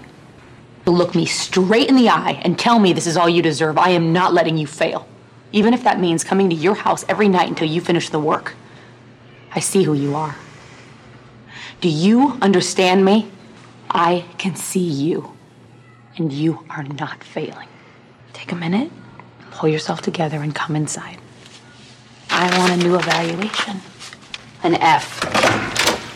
You 0.86 0.92
look 0.92 1.16
me 1.16 1.26
straight 1.26 1.90
in 1.90 1.96
the 1.96 2.10
eye 2.10 2.40
and 2.44 2.58
tell 2.58 2.80
me 2.80 2.94
this 2.94 3.08
is 3.08 3.18
all 3.18 3.28
you 3.28 3.42
deserve. 3.42 3.78
I 3.78 3.90
am 3.90 4.14
not 4.14 4.34
letting 4.34 4.58
you 4.58 4.68
fail. 4.68 5.08
Even 5.52 5.74
if 5.74 5.84
that 5.84 6.00
means 6.00 6.24
coming 6.24 6.50
to 6.50 6.56
your 6.56 6.76
house 6.76 7.06
every 7.10 7.28
night 7.28 7.50
until 7.50 7.68
you 7.68 7.82
finish 7.82 8.10
the 8.10 8.20
work. 8.20 8.54
I 9.52 9.60
see 9.60 9.84
who 9.84 9.94
you 9.94 10.16
are. 10.16 10.36
Do 11.82 11.90
you 11.90 12.38
understand 12.42 13.04
me? 13.06 13.32
I 13.90 14.26
can 14.38 14.56
see 14.56 14.80
you. 14.80 15.35
And 16.18 16.32
you 16.32 16.66
are 16.70 16.84
not 16.84 17.24
failing. 17.24 17.68
Take 18.34 18.52
a 18.52 18.56
minute, 18.56 18.92
pull 19.52 19.70
yourself 19.70 20.02
together, 20.02 20.38
and 20.42 20.56
come 20.56 20.76
inside. 20.76 21.18
I 22.30 22.58
want 22.58 22.74
a 22.74 22.78
new 22.78 22.96
evaluation. 22.96 23.82
An 24.64 24.76
F. 24.76 25.24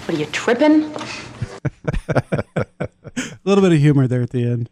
What 0.08 0.16
are 0.16 0.20
you 0.20 0.26
tripping? 0.28 0.94
A 2.10 2.44
little 3.44 3.62
bit 3.62 3.74
of 3.74 3.80
humor 3.80 4.08
there 4.08 4.22
at 4.22 4.32
the 4.32 4.44
end. 4.44 4.70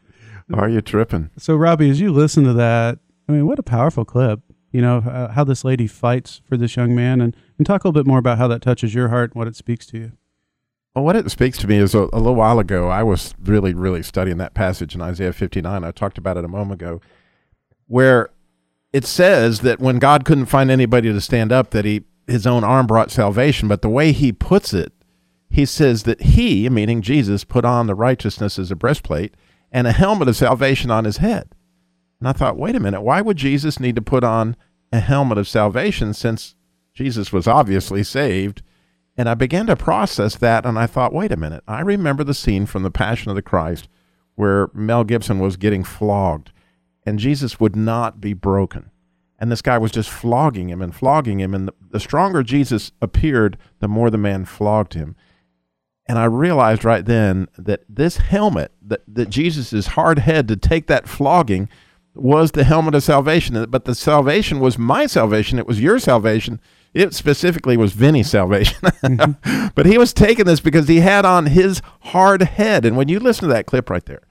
Are 0.53 0.69
you 0.69 0.81
tripping? 0.81 1.29
So, 1.37 1.55
Robbie, 1.55 1.89
as 1.89 1.99
you 1.99 2.11
listen 2.11 2.43
to 2.45 2.53
that, 2.53 2.99
I 3.27 3.33
mean, 3.33 3.45
what 3.45 3.59
a 3.59 3.63
powerful 3.63 4.05
clip. 4.05 4.41
You 4.71 4.81
know, 4.81 4.97
uh, 4.97 5.31
how 5.31 5.43
this 5.43 5.63
lady 5.63 5.87
fights 5.87 6.41
for 6.45 6.57
this 6.57 6.75
young 6.75 6.95
man, 6.95 7.21
and, 7.21 7.35
and 7.57 7.65
talk 7.65 7.83
a 7.83 7.87
little 7.87 8.01
bit 8.01 8.07
more 8.07 8.19
about 8.19 8.37
how 8.37 8.47
that 8.49 8.61
touches 8.61 8.93
your 8.93 9.09
heart 9.09 9.31
and 9.31 9.39
what 9.39 9.47
it 9.47 9.55
speaks 9.55 9.85
to 9.87 9.97
you. 9.97 10.11
Well, 10.97 11.03
what 11.03 11.15
it 11.15 11.29
speaks 11.29 11.59
to 11.59 11.67
me 11.67 11.77
is 11.77 11.93
a, 11.93 12.09
a 12.11 12.17
little 12.17 12.33
while 12.33 12.57
ago, 12.57 12.89
I 12.89 13.03
was 13.03 13.35
really, 13.43 13.75
really 13.75 14.01
studying 14.01 14.37
that 14.37 14.55
passage 14.55 14.95
in 14.95 15.01
Isaiah 15.03 15.31
59. 15.31 15.83
I 15.83 15.91
talked 15.91 16.17
about 16.17 16.37
it 16.37 16.43
a 16.43 16.47
moment 16.47 16.81
ago, 16.81 17.01
where 17.85 18.31
it 18.91 19.05
says 19.05 19.59
that 19.59 19.79
when 19.79 19.99
God 19.99 20.25
couldn't 20.25 20.47
find 20.47 20.71
anybody 20.71 21.13
to 21.13 21.21
stand 21.21 21.51
up, 21.51 21.69
that 21.69 21.85
he 21.85 22.05
his 22.25 22.47
own 22.47 22.63
arm 22.63 22.87
brought 22.87 23.11
salvation. 23.11 23.67
But 23.67 23.83
the 23.83 23.89
way 23.89 24.11
he 24.11 24.31
puts 24.31 24.73
it, 24.73 24.91
he 25.51 25.67
says 25.67 26.01
that 26.05 26.19
he, 26.19 26.67
meaning 26.67 27.03
Jesus, 27.03 27.43
put 27.43 27.63
on 27.63 27.85
the 27.85 27.93
righteousness 27.93 28.57
as 28.57 28.71
a 28.71 28.75
breastplate 28.75 29.35
and 29.71 29.85
a 29.85 29.91
helmet 29.91 30.29
of 30.29 30.35
salvation 30.35 30.89
on 30.89 31.05
his 31.05 31.17
head. 31.17 31.53
And 32.19 32.27
I 32.27 32.31
thought, 32.31 32.57
wait 32.57 32.75
a 32.75 32.79
minute, 32.79 33.01
why 33.01 33.21
would 33.21 33.37
Jesus 33.37 33.79
need 33.79 33.97
to 33.97 34.01
put 34.01 34.23
on 34.23 34.55
a 34.91 34.99
helmet 34.99 35.37
of 35.37 35.47
salvation 35.47 36.15
since 36.15 36.55
Jesus 36.95 37.31
was 37.31 37.47
obviously 37.47 38.01
saved? 38.03 38.63
And 39.17 39.27
I 39.27 39.33
began 39.33 39.65
to 39.65 39.75
process 39.75 40.35
that, 40.35 40.65
and 40.65 40.77
I 40.77 40.85
thought, 40.85 41.11
wait 41.11 41.31
a 41.31 41.37
minute. 41.37 41.63
I 41.67 41.81
remember 41.81 42.23
the 42.23 42.35
scene 42.35 42.67
from 42.67 42.83
The 42.83 42.91
Passion 42.91 43.29
of 43.29 43.35
the 43.35 43.41
Christ 43.41 43.87
where 44.35 44.69
Mel 44.71 45.03
Gibson 45.03 45.39
was 45.39 45.57
getting 45.57 45.83
flogged, 45.83 46.51
and 47.03 47.17
Jesus 47.17 47.59
would 47.59 47.75
not 47.75 48.21
be 48.21 48.33
broken. 48.33 48.91
And 49.39 49.51
this 49.51 49.63
guy 49.63 49.79
was 49.79 49.91
just 49.91 50.09
flogging 50.09 50.69
him 50.69 50.81
and 50.81 50.95
flogging 50.95 51.39
him. 51.39 51.53
And 51.53 51.67
the, 51.67 51.73
the 51.91 51.99
stronger 51.99 52.43
Jesus 52.43 52.91
appeared, 53.01 53.57
the 53.79 53.87
more 53.87 54.09
the 54.09 54.17
man 54.17 54.45
flogged 54.45 54.93
him. 54.93 55.15
And 56.07 56.17
I 56.17 56.25
realized 56.25 56.85
right 56.85 57.03
then 57.03 57.47
that 57.57 57.83
this 57.89 58.17
helmet, 58.17 58.71
that, 58.81 59.01
that 59.07 59.29
Jesus' 59.29 59.87
hard 59.87 60.19
head 60.19 60.47
to 60.47 60.55
take 60.55 60.87
that 60.87 61.07
flogging, 61.07 61.67
was 62.13 62.51
the 62.51 62.63
helmet 62.63 62.95
of 62.95 63.03
salvation. 63.03 63.65
But 63.69 63.85
the 63.85 63.93
salvation 63.93 64.59
was 64.59 64.77
my 64.77 65.05
salvation. 65.05 65.59
It 65.59 65.67
was 65.67 65.81
your 65.81 65.99
salvation. 65.99 66.59
It 66.93 67.13
specifically 67.13 67.77
was 67.77 67.93
Vinny's 67.93 68.29
salvation. 68.29 68.77
Mm-hmm. 68.81 69.67
but 69.75 69.85
he 69.85 69.97
was 69.97 70.13
taking 70.13 70.45
this 70.45 70.59
because 70.59 70.87
he 70.87 70.99
had 70.99 71.25
on 71.25 71.47
his 71.47 71.81
hard 72.01 72.41
head. 72.41 72.85
And 72.85 72.97
when 72.97 73.07
you 73.07 73.19
listen 73.19 73.47
to 73.47 73.53
that 73.53 73.65
clip 73.65 73.89
right 73.89 74.05
there, 74.05 74.21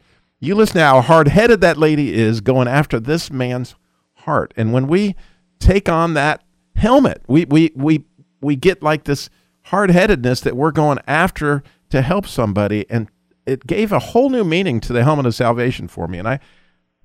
you 0.40 0.54
listen 0.54 0.76
to 0.76 0.82
how 0.82 1.00
hard 1.00 1.28
headed 1.28 1.60
that 1.60 1.78
lady 1.78 2.14
is 2.14 2.40
going 2.40 2.68
after 2.68 3.00
this 3.00 3.30
man's 3.30 3.74
heart. 4.14 4.52
And 4.56 4.72
when 4.72 4.86
we 4.86 5.14
take 5.58 5.88
on 5.88 6.14
that 6.14 6.42
helmet, 6.74 7.22
we, 7.26 7.44
we, 7.46 7.72
we, 7.74 8.04
we 8.40 8.56
get 8.56 8.82
like 8.82 9.04
this 9.04 9.30
hard 9.64 9.90
headedness 9.90 10.40
that 10.40 10.56
we're 10.56 10.72
going 10.72 10.98
after 11.06 11.62
to 11.90 12.02
help 12.02 12.26
somebody. 12.26 12.84
And 12.90 13.08
it 13.46 13.66
gave 13.66 13.92
a 13.92 13.98
whole 13.98 14.28
new 14.28 14.44
meaning 14.44 14.80
to 14.80 14.92
the 14.92 15.04
helmet 15.04 15.26
of 15.26 15.34
salvation 15.34 15.88
for 15.88 16.08
me. 16.08 16.18
And 16.18 16.28
I, 16.28 16.40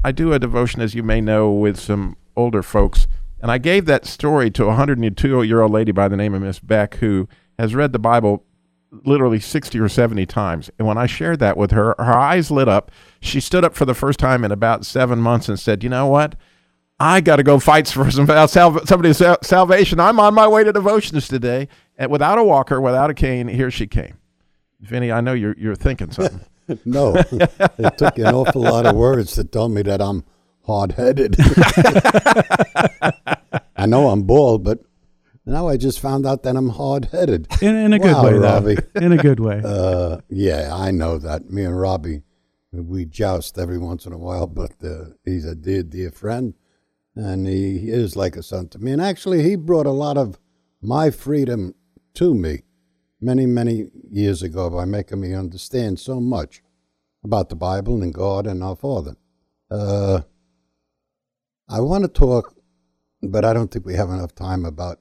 I 0.04 0.12
do 0.12 0.34
a 0.34 0.40
devotion, 0.40 0.82
as 0.82 0.96
you 0.96 1.04
may 1.04 1.22
know, 1.22 1.52
with 1.52 1.80
some 1.80 2.18
older 2.36 2.64
folks. 2.64 3.08
And 3.42 3.52
I 3.52 3.58
gave 3.58 3.86
that 3.86 4.06
story 4.06 4.52
to 4.52 4.64
a 4.64 4.68
102 4.68 5.44
year 5.44 5.62
old 5.62 5.72
lady 5.72 5.92
by 5.92 6.08
the 6.08 6.18
name 6.18 6.34
of 6.34 6.42
Miss 6.42 6.60
Beck, 6.60 6.96
who 6.96 7.28
has 7.58 7.74
read 7.74 7.92
the 7.92 8.00
Bible 8.00 8.46
literally 8.92 9.40
60 9.40 9.80
or 9.80 9.90
70 9.90 10.26
times. 10.26 10.70
And 10.78 10.88
when 10.88 10.98
I 10.98 11.06
shared 11.06 11.40
that 11.40 11.58
with 11.58 11.72
her, 11.72 11.96
her 11.98 12.14
eyes 12.18 12.52
lit 12.52 12.68
up. 12.68 12.92
She 13.20 13.40
stood 13.40 13.64
up 13.64 13.74
for 13.74 13.86
the 13.86 13.94
first 13.94 14.20
time 14.20 14.44
in 14.44 14.52
about 14.52 14.86
seven 14.86 15.20
months 15.20 15.50
and 15.50 15.60
said, 15.60 15.84
You 15.84 15.90
know 15.90 16.08
what? 16.08 16.36
I 17.00 17.20
got 17.20 17.38
to 17.38 17.44
go 17.44 17.58
fight 17.58 17.88
for 17.88 18.12
some 18.12 18.28
somebody's 18.48 19.18
sal- 19.18 19.40
salvation. 19.42 20.00
I'm 20.00 20.20
on 20.20 20.36
my 20.36 20.48
way 20.48 20.64
to 20.64 20.72
devotions 20.72 21.28
today. 21.28 21.68
And 21.98 22.12
without 22.12 22.38
a 22.38 22.44
walker, 22.44 22.80
without 22.80 23.10
a 23.10 23.14
cane, 23.14 23.48
here 23.48 23.72
she 23.72 23.88
came. 23.88 24.18
Vinny, 24.80 25.12
I 25.12 25.22
know 25.22 25.34
you're, 25.34 25.56
you're 25.58 25.76
thinking 25.76 26.12
something. 26.12 26.42
No, 26.86 27.16
it 27.16 27.98
took 27.98 28.18
an 28.18 28.28
awful 28.28 28.62
lot 28.62 28.86
of 28.86 28.96
words 28.96 29.34
to 29.34 29.44
tell 29.44 29.68
me 29.68 29.82
that 29.82 30.02
I'm 30.02 30.24
hard 30.66 30.94
headed. 30.94 31.36
I 33.76 33.86
know 33.86 34.10
I'm 34.10 34.24
bald, 34.24 34.64
but 34.64 34.80
now 35.46 35.68
I 35.68 35.78
just 35.78 36.00
found 36.00 36.26
out 36.26 36.44
that 36.44 36.56
I'm 36.56 36.70
hard 36.70 37.06
headed. 37.06 37.48
In, 37.62 37.76
in 37.76 37.94
a 37.94 38.00
good 38.00 38.14
Wow, 38.14 38.24
way, 38.24 38.38
though. 38.38 38.76
In 39.06 39.12
a 39.12 39.18
good 39.18 39.40
way. 39.40 39.62
Uh, 39.64 40.20
yeah, 40.30 40.70
I 40.74 40.92
know 40.92 41.18
that. 41.18 41.50
Me 41.50 41.64
and 41.64 41.80
Robbie, 41.80 42.22
we 42.72 43.06
joust 43.06 43.58
every 43.58 43.78
once 43.78 44.06
in 44.06 44.14
a 44.14 44.18
while, 44.18 44.48
but 44.48 44.72
uh, 44.84 45.06
he's 45.26 45.46
a 45.46 45.56
dear, 45.56 45.84
dear 45.84 46.12
friend, 46.12 46.54
and 47.16 47.48
he 47.48 47.90
is 47.90 48.16
like 48.16 48.36
a 48.36 48.44
son 48.44 48.68
to 48.70 48.80
me. 48.80 48.92
And 48.92 49.02
actually, 49.02 49.44
he 49.44 49.56
brought 49.56 49.88
a 49.88 49.92
lot 49.92 50.18
of 50.18 50.40
my 50.82 51.10
freedom 51.10 51.74
to 52.16 52.34
me 52.34 52.64
many, 53.20 53.46
many 53.46 53.88
years 54.10 54.42
ago 54.44 54.70
by 54.70 54.86
making 54.86 55.22
me 55.22 55.34
understand 55.34 56.00
so 56.00 56.20
much 56.20 56.62
about 57.24 57.50
the 57.50 57.56
Bible 57.56 58.02
and 58.02 58.14
God 58.14 58.48
and 58.48 58.64
our 58.64 58.76
Father. 58.76 59.16
Uh, 59.70 60.22
I 61.72 61.80
want 61.80 62.04
to 62.04 62.10
talk, 62.10 62.54
but 63.24 63.46
I 63.46 63.54
don't 63.54 63.72
think 63.72 63.86
we 63.86 63.96
have 63.96 64.10
enough 64.10 64.36
time 64.36 64.66
about. 64.66 65.00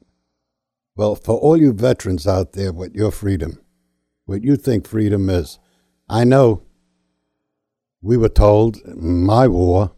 Well, 0.94 1.16
for 1.16 1.36
all 1.36 1.56
you 1.56 1.72
veterans 1.72 2.28
out 2.28 2.52
there, 2.52 2.72
what 2.72 2.94
your 2.94 3.10
freedom, 3.10 3.60
what 4.24 4.44
you 4.44 4.54
think 4.54 4.86
freedom 4.86 5.28
is. 5.28 5.58
I 6.08 6.22
know 6.22 6.62
we 8.00 8.16
were 8.16 8.28
told, 8.28 8.78
my 8.86 9.48
war, 9.48 9.96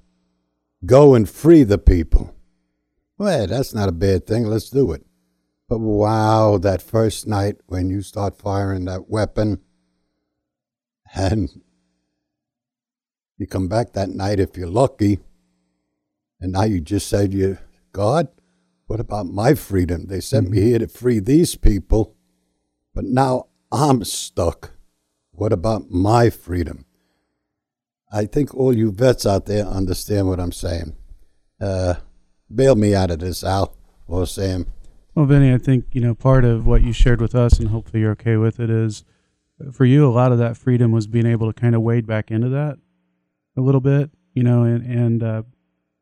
go 0.87 1.15
and 1.15 1.29
free 1.29 1.63
the 1.63 1.77
people. 1.77 2.35
Well, 3.19 3.47
that's 3.47 3.75
not 3.75 3.91
a 3.91 3.93
bad 3.93 4.27
thing. 4.27 4.47
Let's 4.47 4.71
do 4.71 4.93
it. 4.93 5.05
But 5.69 5.81
wow, 5.81 6.57
that 6.57 6.81
first 6.81 7.27
night 7.27 7.57
when 7.67 7.91
you 7.91 8.01
start 8.01 8.39
firing 8.39 8.87
that 8.87 9.11
weapon 9.11 9.61
and 11.15 11.51
you 13.37 13.47
come 13.47 13.69
back 13.69 13.93
that 13.93 14.09
night 14.09 14.41
if 14.41 14.57
you're 14.57 14.69
lucky, 14.69 15.19
and 16.43 16.53
now 16.53 16.65
you 16.65 16.81
just 16.81 17.07
said 17.07 17.33
you 17.33 17.57
God, 17.93 18.29
what 18.87 19.01
about 19.01 19.27
my 19.27 19.55
freedom? 19.55 20.07
They 20.07 20.21
sent 20.21 20.51
me 20.51 20.61
here 20.61 20.79
to 20.81 20.89
free 20.89 21.21
these 21.21 21.55
people, 21.55 22.17
but 22.95 23.05
now 23.05 23.47
I'm 23.71 24.05
stuck. 24.05 24.73
What 25.31 25.53
about 25.53 25.91
my 25.91 26.31
freedom? 26.31 26.85
I 28.13 28.27
think 28.27 28.55
all 28.55 28.77
you 28.77 28.91
vets 28.91 29.25
out 29.25 29.47
there 29.47 29.65
understand 29.65 30.29
what 30.29 30.41
I'm 30.41 30.53
saying. 30.53 30.97
Uh, 31.61 31.95
bail 32.53 32.75
me 32.75 32.95
out 32.95 33.11
of 33.11 33.21
this, 33.21 33.45
Al 33.45 33.75
or 34.07 34.27
Sam. 34.27 34.67
Well, 35.15 35.27
Vinny, 35.27 35.55
I 35.55 35.59
think 35.59 35.87
you 35.93 36.01
know 36.01 36.15
part 36.15 36.45
of 36.45 36.67
what 36.67 36.83
you 36.83 36.93
shared 36.93 37.21
with 37.21 37.35
us, 37.35 37.59
and 37.59 37.69
hopefully 37.69 38.01
you're 38.01 38.13
okay 38.13 38.37
with 38.37 38.59
it. 38.59 38.69
Is 38.69 39.05
for 39.73 39.85
you, 39.85 40.07
a 40.07 40.11
lot 40.11 40.33
of 40.33 40.39
that 40.39 40.57
freedom 40.57 40.91
was 40.91 41.07
being 41.07 41.27
able 41.27 41.51
to 41.53 41.59
kind 41.59 41.75
of 41.75 41.83
wade 41.83 42.07
back 42.07 42.31
into 42.31 42.49
that 42.49 42.79
a 43.57 43.61
little 43.61 43.81
bit, 43.81 44.11
you 44.35 44.43
know, 44.43 44.65
and 44.65 44.85
and 44.85 45.23
uh, 45.23 45.43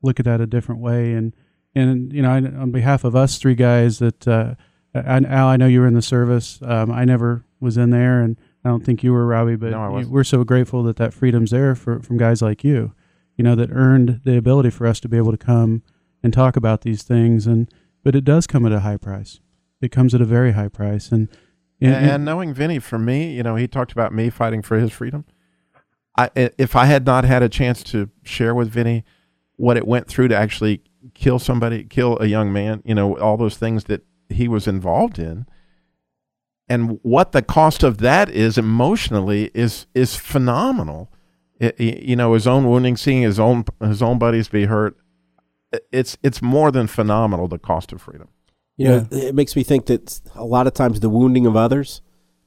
look 0.03 0.19
at 0.21 0.25
that 0.27 0.41
a 0.41 0.47
different 0.47 0.81
way. 0.81 1.13
And 1.13 1.35
and 1.75 2.13
you 2.13 2.23
know, 2.23 2.31
I, 2.31 2.37
on 2.39 2.71
behalf 2.71 3.05
of 3.05 3.15
us 3.15 3.39
three 3.39 3.55
guys, 3.55 3.99
that 4.01 4.27
uh, 4.27 4.55
I, 4.95 5.19
Al, 5.25 5.49
I 5.49 5.57
know 5.57 5.67
you 5.67 5.81
were 5.81 5.87
in 5.87 5.95
the 5.95 6.03
service. 6.03 6.59
Um, 6.63 6.91
I 6.91 7.05
never 7.05 7.45
was 7.61 7.77
in 7.77 7.91
there, 7.91 8.21
and 8.21 8.37
I 8.65 8.69
don't 8.71 8.85
think 8.85 9.03
you 9.03 9.13
were, 9.13 9.27
Robbie. 9.27 9.57
But 9.57 9.71
No, 9.71 9.99
you- 9.99 10.09
we're 10.09 10.25
so 10.25 10.43
grateful 10.45 10.83
that 10.85 10.97
that 10.97 11.15
freedom's 11.15 11.51
there 11.53 11.75
for 11.75 12.01
from 12.01 12.17
guys 12.19 12.43
like 12.43 12.65
you, 12.65 12.93
you 13.37 13.45
know, 13.45 13.55
that 13.55 13.71
earned 13.71 14.21
the 14.25 14.37
ability 14.37 14.71
for 14.71 14.87
us 14.87 14.99
to 15.01 15.09
be 15.09 15.17
able 15.17 15.31
to 15.33 15.39
come 15.39 15.83
and 16.23 16.33
talk 16.33 16.57
about 16.57 16.81
these 16.83 17.03
things. 17.03 17.47
And 17.47 17.71
but 18.03 18.15
it 18.17 18.25
does 18.25 18.47
come 18.47 18.67
at 18.67 18.73
a 18.73 18.81
high 18.81 18.97
price. 18.97 19.41
It 19.81 19.93
comes 19.93 20.15
at 20.15 20.21
a 20.21 20.25
very 20.27 20.53
high 20.53 20.69
price, 20.69 21.11
and 21.13 21.29
And, 21.83 21.95
and 22.11 22.25
knowing 22.27 22.53
Vinny, 22.53 22.79
for 22.79 22.99
me, 22.99 23.33
you 23.35 23.43
know, 23.43 23.57
he 23.57 23.67
talked 23.69 23.93
about 23.93 24.13
me 24.13 24.29
fighting 24.29 24.61
for 24.61 24.77
his 24.79 24.91
freedom. 24.93 25.25
I, 26.19 26.31
i- 26.37 26.51
if 26.59 26.75
I 26.77 26.87
had 26.87 27.07
not 27.07 27.25
had 27.25 27.43
a 27.43 27.49
chance 27.49 27.83
to 27.85 28.11
share 28.25 28.55
with 28.55 28.69
Vinny 28.69 29.05
what 29.61 29.77
it 29.77 29.87
went 29.87 30.07
through 30.09 30.29
to 30.29 30.37
actually 30.37 30.83
kill 31.15 31.39
somebody, 31.39 31.85
kill 31.85 32.19
a 32.21 32.27
young 32.27 32.53
man, 32.53 32.83
you 32.85 32.95
know, 32.95 33.17
all 33.19 33.37
those 33.37 33.57
things 33.57 33.85
that 33.85 34.03
he 34.29 34.49
was 34.49 34.67
involved 34.67 35.19
in, 35.19 35.47
and 36.69 36.99
what 37.03 37.33
the 37.33 37.43
cost 37.43 37.83
of 37.83 37.99
that 37.99 38.29
is 38.31 38.57
emotionally 38.57 39.51
is 39.55 39.87
is 39.95 40.15
phenomenal. 40.17 41.11
It- 41.59 41.75
it- 41.79 42.03
you 42.03 42.17
know, 42.17 42.35
his 42.35 42.47
own 42.47 42.65
wounding, 42.69 42.97
seeing 42.97 43.23
his 43.23 43.39
own 43.39 43.65
his 43.81 44.03
own 44.03 44.19
buddies 44.19 44.49
be 44.49 44.65
hurt, 44.67 44.97
it's 45.93 46.17
it's 46.23 46.41
more 46.41 46.71
than 46.71 46.87
phenomenal. 46.87 47.49
The 47.49 47.59
cost 47.59 47.93
of 47.93 48.01
freedom. 48.03 48.29
You 48.77 48.89
know, 48.89 49.07
it 49.11 49.35
makes 49.35 49.57
me 49.57 49.63
think 49.63 49.87
that 49.87 50.21
a 50.35 50.45
lot 50.45 50.67
of 50.67 50.73
times 50.73 51.01
the 51.01 51.11
wounding 51.11 51.45
of 51.47 51.55
others 51.55 52.01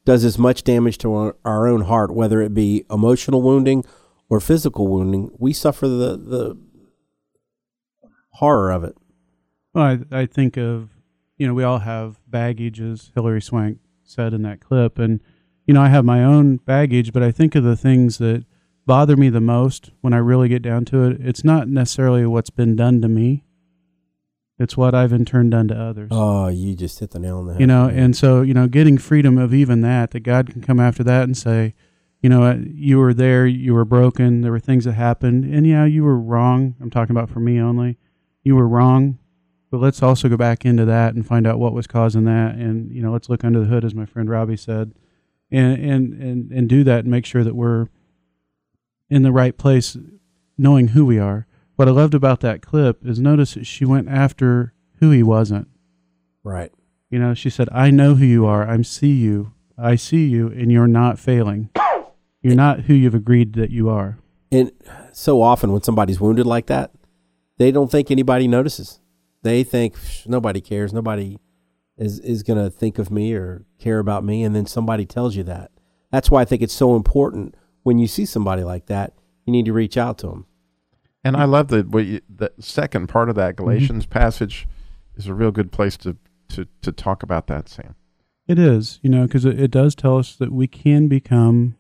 does 0.05 0.25
as 0.25 0.37
much 0.39 0.63
damage 0.63 0.97
to 0.97 1.13
our, 1.13 1.35
our 1.45 1.67
own 1.67 1.81
heart, 1.81 2.11
whether 2.13 2.41
it 2.41 2.53
be 2.55 2.85
emotional 2.89 3.41
wounding 3.41 3.83
or 4.29 4.39
physical 4.39 4.87
wounding. 4.87 5.29
We 5.37 5.53
suffer 5.53 5.87
the 5.87 6.17
the 6.17 6.57
horror 8.33 8.71
of 8.71 8.83
it. 8.83 8.95
Well, 9.73 9.83
I, 10.11 10.19
I 10.21 10.25
think 10.25 10.57
of, 10.57 10.89
you 11.37 11.47
know, 11.47 11.53
we 11.53 11.63
all 11.63 11.79
have 11.79 12.19
baggage, 12.29 12.79
as 12.79 13.11
Hilary 13.15 13.41
Swank 13.41 13.79
said 14.03 14.33
in 14.33 14.43
that 14.43 14.59
clip. 14.59 14.99
And, 14.99 15.19
you 15.65 15.73
know, 15.73 15.81
I 15.81 15.89
have 15.89 16.05
my 16.05 16.23
own 16.23 16.57
baggage, 16.57 17.13
but 17.13 17.23
I 17.23 17.31
think 17.31 17.55
of 17.55 17.63
the 17.63 17.75
things 17.75 18.17
that 18.19 18.45
bother 18.85 19.15
me 19.15 19.29
the 19.29 19.41
most 19.41 19.91
when 20.01 20.13
I 20.13 20.17
really 20.17 20.49
get 20.49 20.61
down 20.61 20.85
to 20.85 21.03
it. 21.03 21.17
It's 21.21 21.43
not 21.43 21.67
necessarily 21.67 22.25
what's 22.25 22.49
been 22.49 22.75
done 22.75 23.01
to 23.01 23.07
me, 23.07 23.45
it's 24.59 24.77
what 24.77 24.93
I've 24.93 25.13
in 25.13 25.25
turn 25.25 25.49
done 25.49 25.67
to 25.69 25.75
others. 25.75 26.09
Oh, 26.11 26.47
you 26.47 26.75
just 26.75 26.99
hit 26.99 27.11
the 27.11 27.19
nail 27.19 27.39
on 27.39 27.47
the 27.47 27.53
head. 27.53 27.61
you 27.61 27.67
know, 27.67 27.87
and 27.87 28.15
so, 28.15 28.41
you 28.41 28.53
know, 28.53 28.67
getting 28.67 28.97
freedom 28.97 29.37
of 29.37 29.53
even 29.53 29.81
that, 29.81 30.11
that 30.11 30.19
God 30.19 30.49
can 30.49 30.61
come 30.61 30.79
after 30.79 31.03
that 31.03 31.23
and 31.23 31.35
say, 31.35 31.73
you 32.21 32.29
know, 32.29 32.43
uh, 32.43 32.57
you 32.73 32.99
were 32.99 33.13
there, 33.13 33.45
you 33.47 33.73
were 33.73 33.83
broken, 33.83 34.41
there 34.41 34.51
were 34.51 34.59
things 34.59 34.85
that 34.85 34.93
happened, 34.93 35.43
and 35.43 35.65
yeah, 35.67 35.85
you 35.85 36.03
were 36.03 36.17
wrong. 36.17 36.75
I'm 36.79 36.89
talking 36.89 37.15
about 37.15 37.29
for 37.29 37.39
me 37.39 37.59
only. 37.59 37.97
You 38.43 38.55
were 38.55 38.67
wrong, 38.67 39.19
but 39.71 39.79
let's 39.79 40.03
also 40.03 40.29
go 40.29 40.37
back 40.37 40.65
into 40.65 40.85
that 40.85 41.13
and 41.15 41.25
find 41.25 41.47
out 41.47 41.59
what 41.59 41.73
was 41.73 41.87
causing 41.87 42.25
that, 42.25 42.55
and 42.55 42.91
you 42.91 43.01
know, 43.01 43.11
let's 43.11 43.29
look 43.29 43.43
under 43.43 43.59
the 43.61 43.65
hood, 43.65 43.85
as 43.85 43.95
my 43.95 44.05
friend 44.05 44.29
Robbie 44.29 44.57
said, 44.57 44.93
and 45.51 45.77
and 45.79 46.13
and 46.13 46.51
and 46.51 46.69
do 46.69 46.83
that 46.83 46.99
and 46.99 47.11
make 47.11 47.25
sure 47.25 47.43
that 47.43 47.55
we're 47.55 47.87
in 49.09 49.23
the 49.23 49.31
right 49.31 49.57
place, 49.57 49.95
knowing 50.57 50.89
who 50.89 51.05
we 51.05 51.19
are. 51.19 51.47
What 51.75 51.87
I 51.87 51.91
loved 51.91 52.13
about 52.13 52.41
that 52.41 52.61
clip 52.61 53.05
is 53.05 53.19
notice 53.19 53.53
that 53.55 53.65
she 53.65 53.85
went 53.85 54.09
after 54.09 54.73
who 54.99 55.11
he 55.11 55.23
wasn't. 55.23 55.67
right. 56.43 56.71
You 57.09 57.19
know, 57.19 57.35
she 57.35 57.51
said, 57.51 57.69
I 57.71 57.91
know 57.91 58.15
who 58.15 58.25
you 58.25 58.47
are. 58.47 58.67
I 58.67 58.81
see 58.81 59.11
you. 59.13 59.53
I 59.77 59.95
see 59.95 60.25
you, 60.25 60.47
and 60.47 60.71
you're 60.71 60.87
not 60.87 61.19
failing. 61.19 61.69
You're 62.41 62.55
not 62.55 62.81
who 62.81 62.93
you've 62.95 63.13
agreed 63.13 63.53
that 63.53 63.69
you 63.69 63.87
are. 63.87 64.17
And 64.51 64.71
so 65.11 65.39
often 65.41 65.71
when 65.71 65.83
somebody's 65.83 66.19
wounded 66.19 66.47
like 66.47 66.65
that, 66.67 66.89
they 67.63 67.71
don't 67.71 67.89
think 67.89 68.11
anybody 68.11 68.47
notices. 68.47 68.99
They 69.41 69.63
think 69.63 69.95
nobody 70.25 70.59
cares. 70.59 70.91
Nobody 70.91 71.39
is 71.97 72.19
is 72.19 72.43
going 72.43 72.63
to 72.63 72.69
think 72.69 72.99
of 72.99 73.09
me 73.09 73.33
or 73.33 73.65
care 73.79 73.99
about 73.99 74.23
me. 74.23 74.43
And 74.43 74.55
then 74.55 74.65
somebody 74.65 75.05
tells 75.05 75.35
you 75.35 75.43
that. 75.43 75.71
That's 76.11 76.29
why 76.29 76.41
I 76.41 76.45
think 76.45 76.61
it's 76.61 76.73
so 76.73 76.95
important 76.95 77.55
when 77.83 77.99
you 77.99 78.07
see 78.07 78.25
somebody 78.25 78.63
like 78.63 78.87
that, 78.87 79.13
you 79.45 79.51
need 79.51 79.65
to 79.65 79.73
reach 79.73 79.97
out 79.97 80.17
to 80.19 80.27
them. 80.27 80.45
And 81.23 81.37
I 81.37 81.45
love 81.45 81.69
the 81.69 81.83
what 81.83 82.05
you, 82.05 82.21
the 82.29 82.51
second 82.59 83.07
part 83.07 83.29
of 83.29 83.35
that 83.35 83.55
mm-hmm. 83.55 83.63
Galatians 83.63 84.05
passage 84.05 84.67
is 85.15 85.27
a 85.27 85.33
real 85.33 85.51
good 85.51 85.71
place 85.71 85.95
to 85.97 86.17
to 86.49 86.67
to 86.81 86.91
talk 86.91 87.23
about 87.23 87.47
that, 87.47 87.69
Sam. 87.69 87.95
It 88.45 88.59
is, 88.59 88.99
you 89.01 89.09
know, 89.09 89.23
because 89.23 89.45
it, 89.45 89.57
it 89.57 89.71
does 89.71 89.95
tell 89.95 90.17
us 90.17 90.35
that 90.35 90.51
we 90.51 90.67
can 90.67 91.07
become 91.07 91.77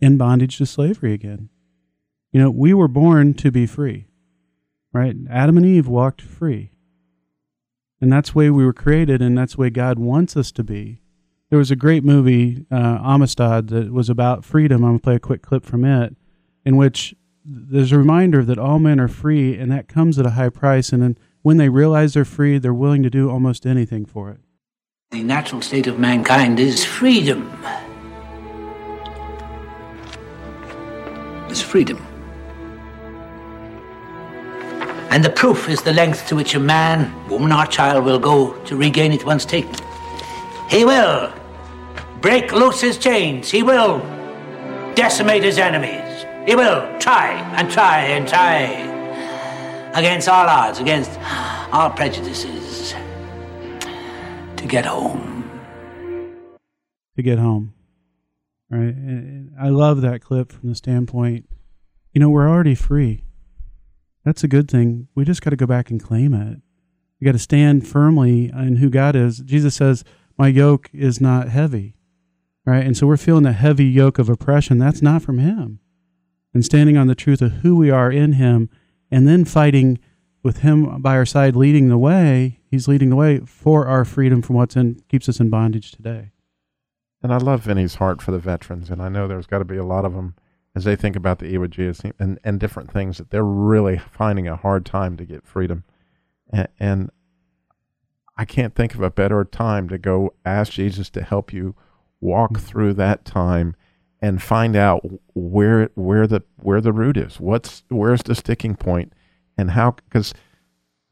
in 0.00 0.16
bondage 0.16 0.56
to 0.56 0.64
slavery 0.64 1.12
again. 1.12 1.50
You 2.32 2.40
know, 2.40 2.50
we 2.50 2.72
were 2.72 2.88
born 2.88 3.34
to 3.34 3.50
be 3.50 3.66
free, 3.66 4.06
right? 4.92 5.16
Adam 5.30 5.56
and 5.56 5.66
Eve 5.66 5.88
walked 5.88 6.20
free. 6.22 6.72
And 8.00 8.12
that's 8.12 8.32
the 8.32 8.38
way 8.38 8.50
we 8.50 8.64
were 8.64 8.72
created, 8.72 9.22
and 9.22 9.38
that's 9.38 9.54
the 9.54 9.60
way 9.60 9.70
God 9.70 9.98
wants 9.98 10.36
us 10.36 10.50
to 10.52 10.64
be. 10.64 11.00
There 11.50 11.58
was 11.58 11.70
a 11.70 11.76
great 11.76 12.02
movie, 12.02 12.66
uh, 12.70 12.98
Amistad, 13.02 13.68
that 13.68 13.92
was 13.92 14.08
about 14.08 14.44
freedom. 14.44 14.82
I'm 14.82 14.92
going 14.92 14.98
to 14.98 15.02
play 15.04 15.14
a 15.16 15.20
quick 15.20 15.42
clip 15.42 15.64
from 15.64 15.84
it, 15.84 16.16
in 16.64 16.76
which 16.76 17.14
there's 17.44 17.92
a 17.92 17.98
reminder 17.98 18.44
that 18.44 18.58
all 18.58 18.78
men 18.78 18.98
are 18.98 19.08
free, 19.08 19.56
and 19.56 19.70
that 19.70 19.86
comes 19.86 20.18
at 20.18 20.26
a 20.26 20.30
high 20.30 20.48
price. 20.48 20.92
And 20.92 21.02
then 21.02 21.18
when 21.42 21.58
they 21.58 21.68
realize 21.68 22.14
they're 22.14 22.24
free, 22.24 22.58
they're 22.58 22.74
willing 22.74 23.02
to 23.02 23.10
do 23.10 23.30
almost 23.30 23.66
anything 23.66 24.04
for 24.04 24.30
it. 24.30 24.40
The 25.10 25.22
natural 25.22 25.60
state 25.60 25.86
of 25.86 25.98
mankind 25.98 26.58
is 26.58 26.84
freedom. 26.84 27.52
Is 31.50 31.60
freedom. 31.60 32.11
And 35.12 35.22
the 35.22 35.28
proof 35.28 35.68
is 35.68 35.82
the 35.82 35.92
length 35.92 36.26
to 36.28 36.36
which 36.36 36.54
a 36.54 36.58
man, 36.58 37.12
woman, 37.28 37.52
or 37.52 37.66
child 37.66 38.06
will 38.06 38.18
go 38.18 38.54
to 38.64 38.76
regain 38.76 39.12
it 39.12 39.26
once 39.26 39.44
taken. 39.44 39.74
He 40.70 40.86
will 40.86 41.30
break 42.22 42.50
loose 42.50 42.80
his 42.80 42.96
chains. 42.96 43.50
He 43.50 43.62
will 43.62 43.98
decimate 44.94 45.42
his 45.44 45.58
enemies. 45.58 46.24
He 46.48 46.56
will 46.56 46.80
try 46.98 47.32
and 47.58 47.70
try 47.70 47.98
and 48.04 48.26
try 48.26 48.62
against 49.92 50.30
all 50.30 50.46
odds, 50.48 50.78
against 50.78 51.10
all 51.72 51.90
prejudices 51.90 52.94
to 54.56 54.66
get 54.66 54.86
home. 54.86 55.44
to 57.16 57.22
get 57.22 57.38
home. 57.38 57.74
Right? 58.70 58.94
I 59.60 59.68
love 59.68 60.00
that 60.00 60.22
clip 60.22 60.52
from 60.52 60.70
the 60.70 60.74
standpoint, 60.74 61.46
you 62.14 62.20
know, 62.20 62.30
we're 62.30 62.48
already 62.48 62.74
free. 62.74 63.24
That's 64.24 64.44
a 64.44 64.48
good 64.48 64.70
thing. 64.70 65.08
We 65.14 65.24
just 65.24 65.42
got 65.42 65.50
to 65.50 65.56
go 65.56 65.66
back 65.66 65.90
and 65.90 66.02
claim 66.02 66.34
it. 66.34 66.60
We 67.20 67.24
got 67.24 67.32
to 67.32 67.38
stand 67.38 67.86
firmly 67.86 68.50
in 68.50 68.76
who 68.76 68.90
God 68.90 69.16
is. 69.16 69.38
Jesus 69.38 69.74
says, 69.74 70.04
"My 70.38 70.48
yoke 70.48 70.90
is 70.92 71.20
not 71.20 71.48
heavy." 71.48 71.96
Right? 72.64 72.86
And 72.86 72.96
so 72.96 73.06
we're 73.06 73.16
feeling 73.16 73.42
the 73.42 73.52
heavy 73.52 73.86
yoke 73.86 74.18
of 74.18 74.28
oppression. 74.28 74.78
That's 74.78 75.02
not 75.02 75.22
from 75.22 75.38
him. 75.38 75.80
And 76.54 76.64
standing 76.64 76.96
on 76.96 77.08
the 77.08 77.14
truth 77.14 77.42
of 77.42 77.52
who 77.52 77.74
we 77.74 77.90
are 77.90 78.12
in 78.12 78.34
him 78.34 78.70
and 79.10 79.26
then 79.26 79.44
fighting 79.44 79.98
with 80.42 80.58
him 80.58 81.00
by 81.00 81.16
our 81.16 81.26
side 81.26 81.56
leading 81.56 81.88
the 81.88 81.98
way, 81.98 82.60
he's 82.70 82.88
leading 82.88 83.10
the 83.10 83.16
way 83.16 83.40
for 83.40 83.86
our 83.86 84.04
freedom 84.04 84.42
from 84.42 84.56
what's 84.56 84.76
in 84.76 85.00
keeps 85.08 85.28
us 85.28 85.40
in 85.40 85.50
bondage 85.50 85.92
today. 85.92 86.30
And 87.22 87.32
I 87.32 87.38
love 87.38 87.62
Vinny's 87.62 87.96
heart 87.96 88.20
for 88.20 88.32
the 88.32 88.38
veterans, 88.38 88.90
and 88.90 89.00
I 89.00 89.08
know 89.08 89.28
there's 89.28 89.46
got 89.46 89.58
to 89.58 89.64
be 89.64 89.76
a 89.76 89.84
lot 89.84 90.04
of 90.04 90.14
them 90.14 90.34
as 90.74 90.84
they 90.84 90.96
think 90.96 91.16
about 91.16 91.38
the 91.38 91.52
Iwo 91.52 91.68
Jima 91.68 92.12
and 92.18 92.38
and 92.44 92.58
different 92.58 92.90
things 92.90 93.18
that 93.18 93.30
they're 93.30 93.44
really 93.44 93.98
finding 93.98 94.48
a 94.48 94.56
hard 94.56 94.86
time 94.86 95.16
to 95.16 95.24
get 95.24 95.46
freedom, 95.46 95.84
and, 96.52 96.68
and 96.78 97.10
I 98.36 98.44
can't 98.44 98.74
think 98.74 98.94
of 98.94 99.02
a 99.02 99.10
better 99.10 99.44
time 99.44 99.88
to 99.88 99.98
go 99.98 100.34
ask 100.44 100.72
Jesus 100.72 101.10
to 101.10 101.22
help 101.22 101.52
you 101.52 101.74
walk 102.20 102.52
mm-hmm. 102.52 102.64
through 102.64 102.94
that 102.94 103.24
time 103.24 103.76
and 104.20 104.42
find 104.42 104.76
out 104.76 105.04
where 105.34 105.90
where 105.94 106.26
the 106.26 106.42
where 106.56 106.80
the 106.80 106.92
root 106.92 107.16
is. 107.16 107.40
What's 107.40 107.82
where's 107.88 108.22
the 108.22 108.34
sticking 108.34 108.76
point, 108.76 109.12
and 109.58 109.72
how 109.72 109.96
because 110.08 110.32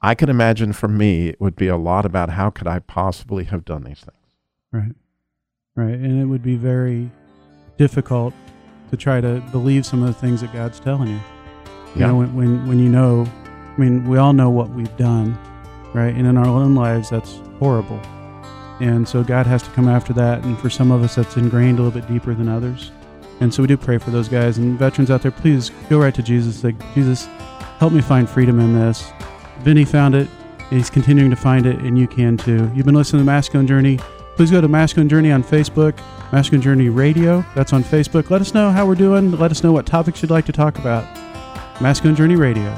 I 0.00 0.14
can 0.14 0.30
imagine 0.30 0.72
for 0.72 0.88
me, 0.88 1.28
it 1.28 1.40
would 1.40 1.56
be 1.56 1.68
a 1.68 1.76
lot 1.76 2.06
about 2.06 2.30
how 2.30 2.48
could 2.50 2.66
I 2.66 2.78
possibly 2.78 3.44
have 3.44 3.64
done 3.64 3.84
these 3.84 4.00
things. 4.00 4.16
Right. 4.72 4.94
Right. 5.74 5.94
And 5.94 6.20
it 6.20 6.24
would 6.24 6.42
be 6.42 6.56
very 6.56 7.10
difficult 7.76 8.32
to 8.90 8.96
try 8.96 9.20
to 9.20 9.40
believe 9.52 9.86
some 9.86 10.02
of 10.02 10.08
the 10.08 10.14
things 10.14 10.40
that 10.40 10.52
God's 10.52 10.80
telling 10.80 11.08
you. 11.08 11.14
You 11.94 12.00
Yeah. 12.02 12.06
know, 12.08 12.16
when, 12.18 12.34
when, 12.34 12.68
when 12.68 12.78
you 12.78 12.88
know, 12.88 13.26
I 13.76 13.80
mean, 13.80 14.08
we 14.08 14.18
all 14.18 14.32
know 14.32 14.50
what 14.50 14.70
we've 14.70 14.94
done, 14.96 15.38
right? 15.94 16.14
And 16.14 16.26
in 16.26 16.36
our 16.36 16.46
own 16.46 16.74
lives, 16.74 17.10
that's 17.10 17.40
horrible. 17.58 18.00
And 18.80 19.06
so 19.06 19.22
God 19.22 19.46
has 19.46 19.62
to 19.62 19.70
come 19.70 19.88
after 19.88 20.12
that. 20.14 20.42
And 20.44 20.58
for 20.58 20.70
some 20.70 20.90
of 20.90 21.02
us, 21.02 21.14
that's 21.16 21.36
ingrained 21.36 21.78
a 21.78 21.82
little 21.82 22.00
bit 22.00 22.08
deeper 22.10 22.34
than 22.34 22.48
others. 22.48 22.90
And 23.40 23.52
so 23.52 23.62
we 23.62 23.66
do 23.68 23.76
pray 23.76 23.98
for 23.98 24.10
those 24.10 24.28
guys 24.28 24.58
and 24.58 24.78
veterans 24.78 25.10
out 25.10 25.22
there. 25.22 25.30
Please 25.30 25.70
go 25.88 25.98
right 25.98 26.14
to 26.14 26.22
Jesus. 26.22 26.62
Like, 26.64 26.76
Jesus, 26.94 27.26
help 27.78 27.92
me 27.92 28.00
find 28.00 28.28
freedom 28.28 28.58
in 28.60 28.74
this. 28.74 29.10
Vinny 29.60 29.84
found 29.84 30.14
it. 30.14 30.28
He's 30.70 30.88
continuing 30.90 31.30
to 31.30 31.36
find 31.36 31.66
it, 31.66 31.78
and 31.80 31.98
you 31.98 32.06
can 32.06 32.36
too. 32.36 32.70
You've 32.74 32.86
been 32.86 32.94
listening 32.94 33.20
to 33.20 33.24
the 33.24 33.30
Masculine 33.30 33.66
Journey. 33.66 33.98
Please 34.36 34.50
go 34.50 34.60
to 34.60 34.68
Masculine 34.68 35.08
Journey 35.08 35.30
on 35.32 35.42
Facebook, 35.44 35.98
Masculine 36.32 36.62
Journey 36.62 36.88
Radio. 36.88 37.44
That's 37.54 37.72
on 37.72 37.84
Facebook. 37.84 38.30
Let 38.30 38.40
us 38.40 38.54
know 38.54 38.70
how 38.70 38.86
we're 38.86 38.94
doing. 38.94 39.32
Let 39.32 39.50
us 39.50 39.62
know 39.62 39.72
what 39.72 39.86
topics 39.86 40.22
you'd 40.22 40.30
like 40.30 40.46
to 40.46 40.52
talk 40.52 40.78
about. 40.78 41.04
Masculine 41.80 42.16
Journey 42.16 42.36
Radio. 42.36 42.76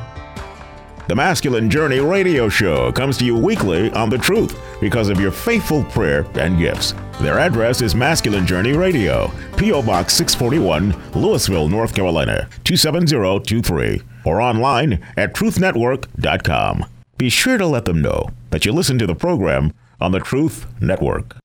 The 1.08 1.16
Masculine 1.16 1.68
Journey 1.68 1.98
radio 2.00 2.48
show 2.48 2.92
comes 2.92 3.18
to 3.18 3.24
you 3.24 3.36
weekly 3.36 3.90
on 3.90 4.08
The 4.08 4.18
Truth 4.18 4.58
because 4.80 5.08
of 5.08 5.20
your 5.20 5.32
faithful 5.32 5.84
prayer 5.84 6.24
and 6.34 6.58
gifts. 6.58 6.94
Their 7.20 7.38
address 7.38 7.82
is 7.82 7.94
Masculine 7.94 8.46
Journey 8.46 8.72
Radio, 8.72 9.30
P.O. 9.56 9.82
Box 9.82 10.14
641, 10.14 10.92
Lewisville, 11.12 11.68
North 11.68 11.94
Carolina 11.94 12.48
27023, 12.64 14.00
or 14.24 14.40
online 14.40 15.04
at 15.16 15.34
truthnetwork.com. 15.34 16.86
Be 17.18 17.28
sure 17.28 17.58
to 17.58 17.66
let 17.66 17.84
them 17.84 18.00
know 18.00 18.30
that 18.50 18.64
you 18.64 18.72
listen 18.72 18.98
to 18.98 19.06
the 19.06 19.14
program 19.14 19.72
on 20.02 20.10
the 20.10 20.18
Truth 20.18 20.66
Network. 20.80 21.36